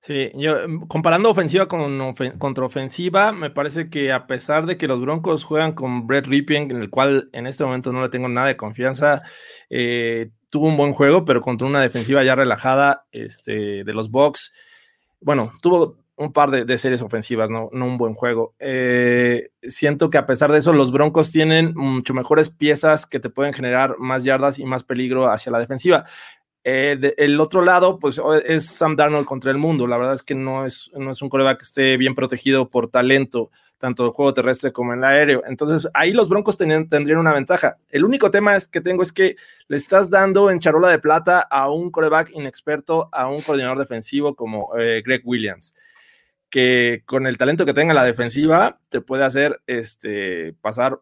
[0.00, 4.88] Sí, yo mm, comparando ofensiva con contra ofensiva, me parece que a pesar de que
[4.88, 8.28] los Broncos juegan con Brett Ripien, en el cual en este momento no le tengo
[8.28, 9.22] nada de confianza,
[9.68, 14.52] eh, tuvo un buen juego, pero contra una defensiva ya relajada este, de los Bucks.
[15.20, 18.54] Bueno, tuvo un par de, series ofensivas, no, no un buen juego.
[18.58, 23.30] Eh, siento que a pesar de eso, los Broncos tienen mucho mejores piezas que te
[23.30, 26.04] pueden generar más yardas y más peligro hacia la defensiva.
[26.62, 29.86] Eh, el otro lado, pues es Sam Darnold contra el mundo.
[29.86, 32.88] La verdad es que no es, no es un coreback que esté bien protegido por
[32.88, 35.42] talento, tanto el juego terrestre como en el aéreo.
[35.46, 37.78] Entonces, ahí los Broncos tendrían una ventaja.
[37.88, 39.36] El único tema es que tengo es que
[39.68, 44.34] le estás dando en charola de plata a un coreback inexperto, a un coordinador defensivo
[44.34, 45.74] como eh, Greg Williams
[46.50, 50.98] que con el talento que tenga la defensiva te puede hacer este, pasar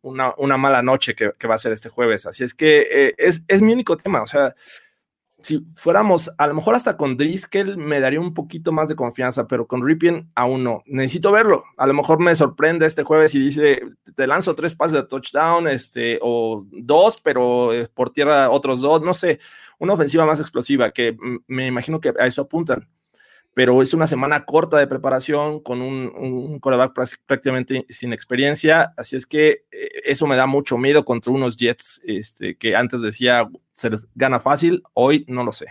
[0.00, 2.26] una, mala noche que, va a ser este jueves.
[2.26, 4.22] Así es que eh, es, es, mi único tema.
[4.22, 4.54] O sea,
[5.46, 9.46] si fuéramos, a lo mejor hasta con Driscoll me daría un poquito más de confianza,
[9.46, 10.82] pero con Ripien aún no.
[10.86, 11.62] Necesito verlo.
[11.76, 13.80] A lo mejor me sorprende este jueves y dice,
[14.16, 19.02] te lanzo tres pases de touchdown, este, o dos, pero eh, por tierra otros dos,
[19.02, 19.38] no sé,
[19.78, 21.16] una ofensiva más explosiva, que
[21.46, 22.88] me imagino que a eso apuntan
[23.54, 26.92] pero es una semana corta de preparación con un, un coreback
[27.24, 32.02] prácticamente sin experiencia, así es que eh, eso me da mucho miedo contra unos Jets
[32.04, 35.66] este, que antes decía se les gana fácil, hoy no lo sé.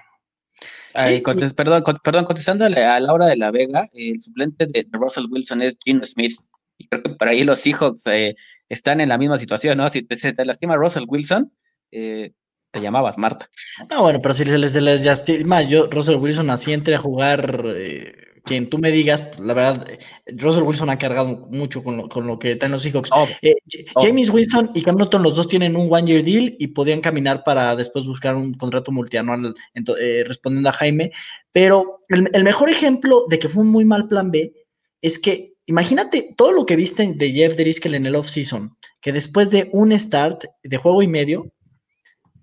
[1.56, 6.06] perdón, perdón, contestándole a Laura de la Vega, el suplente de, Russell Wilson es Gene
[6.06, 6.38] Smith.
[6.78, 8.36] Y creo que por ahí los Seahawks eh,
[8.68, 9.90] están en la misma situación, ¿no?
[9.90, 11.52] Si te, se te lastima Russell Wilson,
[11.92, 12.34] eh,
[12.72, 13.50] te llamabas Marta.
[13.90, 17.00] No, bueno, pero si se les, se les lastima, yo, Russell Wilson, así entre a
[17.00, 19.98] jugar eh, quien tú me digas, pues, la verdad, eh,
[20.38, 23.10] Russell Wilson ha cargado mucho con lo, con lo que están los Seahawks.
[23.14, 23.56] Oh, Eh,
[23.96, 24.02] oh.
[24.02, 27.76] James Winston y Cam Newton, los dos tienen un one-year deal y podían caminar para
[27.76, 29.54] después buscar un contrato multianual,
[30.00, 31.12] eh, respondiendo a Jaime.
[31.52, 34.54] Pero el, el mejor ejemplo de que fue un muy mal plan B
[35.02, 38.70] es que imagínate todo lo que viste de Jeff Driscoll en el off-season,
[39.02, 41.52] que después de un start de juego y medio,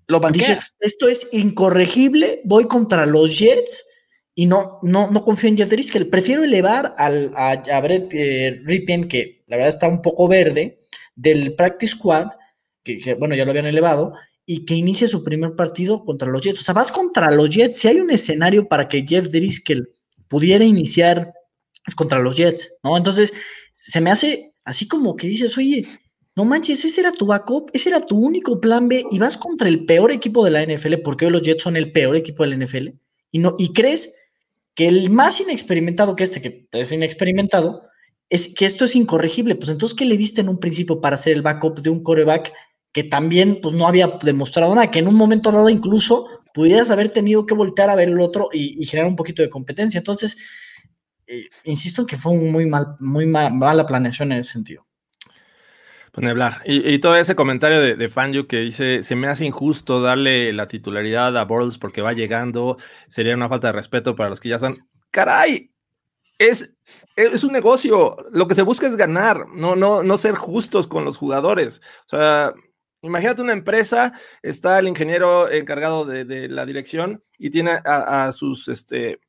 [0.07, 0.47] Lo banqueas.
[0.47, 3.85] dices, esto es incorregible, voy contra los Jets
[4.35, 6.09] y no, no, no confío en Jeff Driscoll.
[6.09, 10.79] Prefiero elevar al, a, Brett eh, Ripien, que la verdad está un poco verde,
[11.15, 12.27] del Practice Squad,
[12.83, 14.13] que, bueno, ya lo habían elevado,
[14.45, 16.61] y que inicie su primer partido contra los Jets.
[16.61, 17.77] O sea, vas contra los Jets.
[17.77, 19.89] Si hay un escenario para que Jeff Driscoll
[20.27, 21.31] pudiera iniciar
[21.95, 22.97] contra los Jets, ¿no?
[22.97, 23.33] Entonces,
[23.71, 25.85] se me hace así como que dices, oye,
[26.35, 29.69] no manches, ese era tu backup, ese era tu único plan B y vas contra
[29.69, 32.49] el peor equipo de la NFL, porque hoy los Jets son el peor equipo de
[32.49, 32.89] la NFL,
[33.31, 34.13] y, no, y crees
[34.75, 37.83] que el más inexperimentado que este, que es inexperimentado,
[38.29, 39.55] es que esto es incorregible.
[39.55, 42.53] Pues entonces, ¿qué le viste en un principio para ser el backup de un coreback
[42.91, 44.89] que también pues, no había demostrado nada?
[44.89, 48.49] Que en un momento dado incluso pudieras haber tenido que voltear a ver el otro
[48.51, 49.99] y, y generar un poquito de competencia.
[49.99, 50.37] Entonces,
[51.27, 54.85] eh, insisto en que fue un muy mal, muy mal, mala planeación en ese sentido.
[56.13, 56.61] Pues ni hablar.
[56.65, 60.67] Y, todo ese comentario de, de Fangio que dice, se me hace injusto darle la
[60.67, 62.77] titularidad a Bortles porque va llegando,
[63.09, 64.87] sería una falta de respeto para los que ya están.
[65.09, 65.73] Caray,
[66.37, 66.71] es,
[67.15, 71.03] es un negocio, lo que se busca es ganar, no, no, no ser justos con
[71.03, 71.81] los jugadores.
[72.05, 72.53] O sea,
[73.01, 78.31] imagínate una empresa, está el ingeniero encargado de, de la dirección y tiene a, a
[78.33, 79.19] sus, este,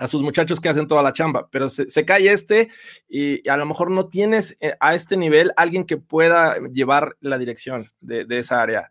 [0.00, 2.70] a sus muchachos que hacen toda la chamba, pero se, cae este
[3.08, 7.36] y, a lo mejor no tienes eh, a este nivel alguien que pueda llevar la
[7.38, 8.90] dirección de, esa área.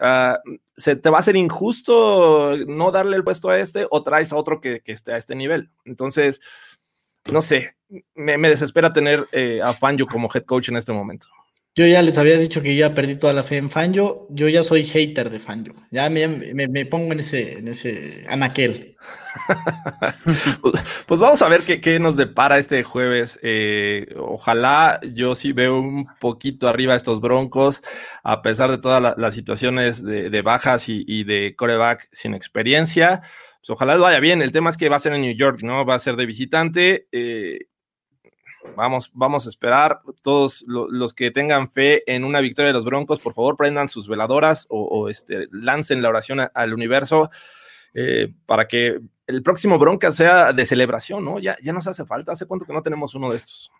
[0.00, 4.32] Uh, se te va a ser injusto no darle el puesto a este o traes
[4.32, 5.68] a otro que, que esté a este nivel.
[5.84, 6.40] Entonces,
[7.32, 7.76] no sé,
[8.14, 11.26] me, me desespera tener eh, a Fangio como head coach en este momento.
[11.76, 14.28] Yo ya les había dicho que ya perdí toda la fe en Fangio.
[14.30, 15.74] Yo ya soy hater de Fangio.
[15.90, 18.96] Ya me, me, pongo en ese, en ese anaquel.
[20.62, 23.40] pues, pues, vamos a ver qué, qué nos depara este jueves.
[23.42, 27.82] Eh, ojalá yo sí veo un poquito arriba estos broncos,
[28.22, 32.34] a pesar de todas la, las situaciones de, de bajas y, y, de coreback sin
[32.34, 33.22] experiencia.
[33.58, 34.42] Pues ojalá vaya bien.
[34.42, 35.84] El tema es que va a ser en New York, ¿no?
[35.84, 37.08] Va a ser de visitante.
[37.10, 37.66] Eh,
[38.76, 40.00] Vamos, vamos a esperar.
[40.22, 43.88] Todos lo, los que tengan fe en una victoria de los Broncos, por favor, prendan
[43.88, 47.30] sus veladoras o, o este, lancen la oración a, al universo
[47.94, 51.38] eh, para que el próximo Bronca sea de celebración, ¿no?
[51.38, 52.32] Ya, ya nos hace falta.
[52.32, 53.70] ¿Hace cuánto que no tenemos uno de estos?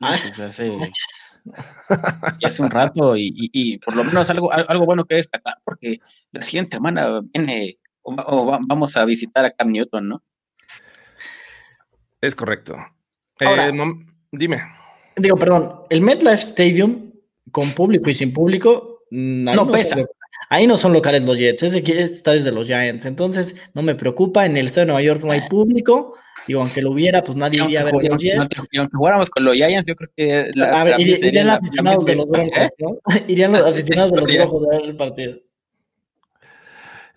[0.00, 0.72] Ah, pues hace,
[2.44, 6.00] hace, un rato y, y, y, por lo menos algo, algo bueno que destacar, porque
[6.32, 10.22] la siguiente semana viene o, o vamos a visitar a Cam Newton, ¿no?
[12.22, 12.76] Es correcto.
[13.40, 13.72] Ahora, eh,
[14.30, 14.62] dime.
[15.16, 17.10] Digo, perdón, el MetLife Stadium
[17.50, 19.96] con público y sin público, mm, no, no pesa.
[19.96, 20.06] Son,
[20.48, 23.04] ahí no son locales los Jets, ese está desde los Giants.
[23.04, 24.46] Entonces, no me preocupa.
[24.46, 26.14] En el estado de Nueva York no hay público.
[26.46, 28.68] Digo, aunque lo hubiera, pues nadie iría a ver los Jets.
[28.70, 30.50] Y aunque jugáramos con los Giants, yo creo que.
[30.54, 32.98] La, a ver, irían, irían los aficionados de los Broncos, ¿no?
[33.26, 35.38] irían los aficionados de los Broncos a ver el partido.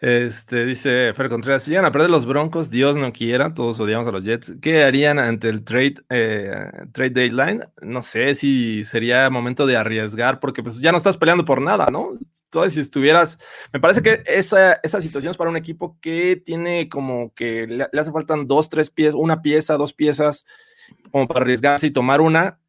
[0.02, 4.06] Este, dice Fer Contreras, si llegan a perder los Broncos, Dios no quiera, todos odiamos
[4.08, 4.54] a los Jets.
[4.62, 7.62] ¿Qué harían ante el trade, eh, trade deadline?
[7.82, 11.88] No sé si sería momento de arriesgar, porque pues ya no estás peleando por nada,
[11.88, 12.20] ¿no?
[12.46, 13.40] Entonces, si estuvieras,
[13.74, 17.88] me parece que esa, esa situación es para un equipo que tiene como que le,
[18.00, 20.46] hace faltan dos, tres piezas, una pieza, dos piezas,
[21.12, 22.60] como para arriesgarse y tomar una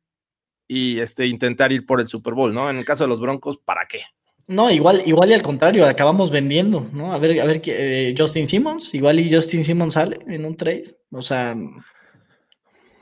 [0.68, 2.70] y este, intentar ir por el Super Bowl, ¿no?
[2.70, 4.00] En el caso de los Broncos, ¿para qué?
[4.48, 7.12] No, igual, igual y al contrario, acabamos vendiendo, ¿no?
[7.12, 10.84] A ver, a ver, eh, Justin Simmons, igual y Justin Simmons sale en un trade,
[11.10, 11.56] o sea.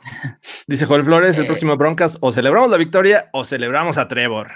[0.66, 4.53] Dice Joel Flores, el próximo Broncas, o celebramos la victoria o celebramos a Trevor.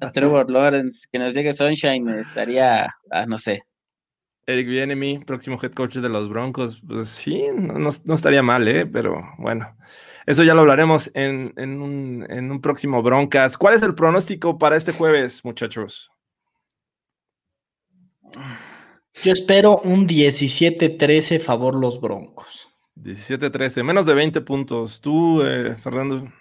[0.00, 3.64] A Trevor Lawrence, que nos llegue Sunshine, estaría, ah, no sé.
[4.46, 8.68] Eric Bienemy, próximo head coach de los Broncos, pues sí, no, no, no estaría mal,
[8.68, 8.86] ¿eh?
[8.86, 9.74] Pero bueno.
[10.26, 13.58] Eso ya lo hablaremos en, en, un, en, un, próximo Broncas.
[13.58, 16.10] ¿Cuál es el pronóstico para este jueves, muchachos?
[19.22, 22.68] Yo espero un 17-13 favor los Broncos.
[22.96, 25.00] 17-13, menos de 20 puntos.
[25.00, 26.32] ¿Tú, eh, Fernando?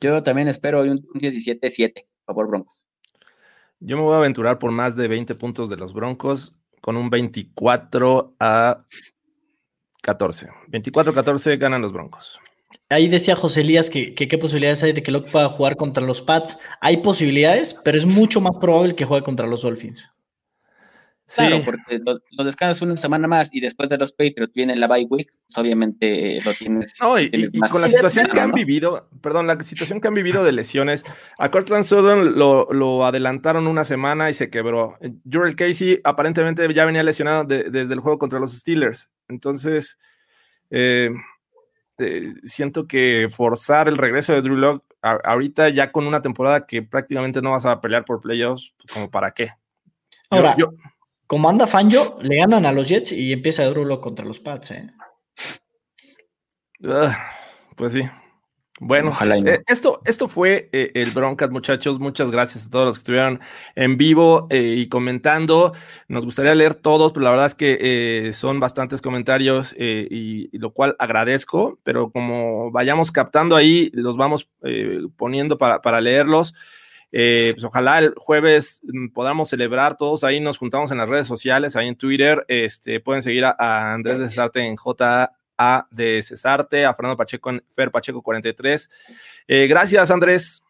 [0.00, 2.82] Yo también espero un 17-7 favor Broncos.
[3.80, 7.08] Yo me voy a aventurar por más de 20 puntos de los Broncos con un
[7.08, 8.84] 24 a
[10.02, 10.48] 14.
[10.68, 12.40] 24-14 ganan los Broncos.
[12.88, 16.22] Ahí decía José Elías que, qué posibilidades hay de que Locke pueda jugar contra los
[16.22, 16.58] Pats.
[16.80, 20.10] Hay posibilidades, pero es mucho más probable que juegue contra los Dolphins.
[21.32, 25.06] Claro, porque lo, descansas una semana más y después de los Patriots viene la bye
[25.08, 26.92] week, pues obviamente eh, lo tienes.
[27.00, 27.30] No, y,
[27.70, 31.04] con la situación que han vivido, perdón, la situación que han vivido de lesiones,
[31.38, 34.98] a Cortland Sutton lo, adelantaron una semana y se quebró.
[35.30, 39.08] Jurel Casey aparentemente ya venía lesionado desde el juego contra los Steelers.
[39.28, 39.98] Entonces,
[40.70, 41.10] eh,
[42.00, 46.82] eh, siento que forzar el regreso de Drew Locke ahorita ya con una temporada que
[46.82, 49.52] prácticamente no vas a pelear por playoffs, pues, como para qué.
[50.28, 50.74] Ahora, yo,
[51.26, 54.90] como anda Fanjo, le ganan a los Jets y empieza Drulo contra los Pats, ¿eh?
[56.84, 57.16] Ah,
[57.76, 58.02] pues sí.
[58.82, 61.98] Bueno, eh, esto, esto fue eh, el Broncas, muchachos.
[61.98, 63.40] Muchas gracias a todos los que estuvieron
[63.74, 65.74] en vivo eh, y comentando.
[66.08, 70.96] Nos gustaría leer todos, pero la verdad es que son bastantes comentarios y, lo cual
[70.98, 74.48] agradezco, pero como vayamos captando ahí, los vamos
[75.16, 76.54] poniendo para, para leerlos.
[77.12, 81.26] Eh, pues ojalá el jueves mm, podamos celebrar todos ahí, nos juntamos en las redes
[81.26, 84.76] sociales, ahí en Twitter, este, pueden seguir a, Andrés de Cesarte en
[85.60, 88.90] JA de Cesarte, a Fernando Pacheco en Fer Pacheco 43.
[89.48, 90.62] Eh, gracias, Andrés.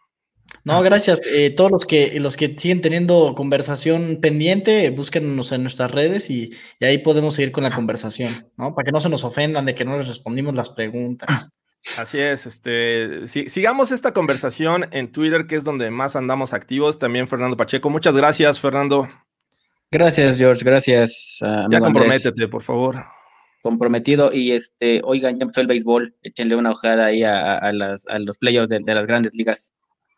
[0.64, 1.22] No, gracias.
[1.26, 6.51] Eh, todos los que, los que siguen teniendo conversación pendiente, búsquenos en nuestras redes y,
[6.80, 8.74] y, ahí podemos seguir con la conversación, ¿no?
[8.74, 11.51] Para que no se nos ofendan de que no les respondimos las preguntas.
[11.97, 16.99] Así es, este, sigamos esta conversación en Twitter, que es donde más andamos activos.
[16.99, 17.88] También Fernando Pacheco.
[17.88, 19.09] Muchas gracias, Fernando.
[19.91, 20.62] Gracias, George.
[20.62, 21.38] Gracias.
[21.70, 23.03] ya comprométete, por favor.
[23.62, 24.32] Comprometido.
[24.32, 26.14] Y este, oigan, ya empezó el béisbol.
[26.22, 29.72] Échenle una hojada ahí a, los playoffs de, las grandes ligas.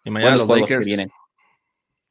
[0.05, 0.81] Y mañana los Lakers.
[0.81, 1.11] Que vienen.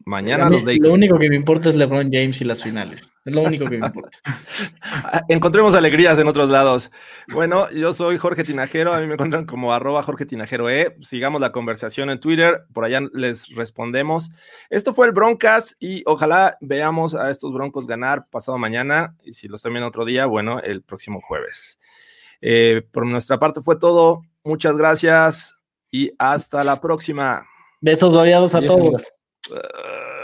[0.05, 3.13] Mañana los Lo único que me importa es LeBron James y las finales.
[3.25, 4.17] Es lo único que me importa.
[5.27, 6.91] Encontremos alegrías en otros lados.
[7.31, 8.93] Bueno, yo soy Jorge Tinajero.
[8.93, 10.95] A mí me encuentran como arroba Jorge Tinajero E.
[11.01, 12.65] Sigamos la conversación en Twitter.
[12.73, 14.31] Por allá les respondemos.
[14.69, 19.15] Esto fue el Broncas y ojalá veamos a estos Broncos ganar pasado mañana.
[19.23, 21.79] Y si los también otro día, bueno, el próximo jueves.
[22.41, 24.23] Eh, por nuestra parte fue todo.
[24.43, 27.45] Muchas gracias y hasta la próxima.
[27.81, 29.13] Besos variados a todos.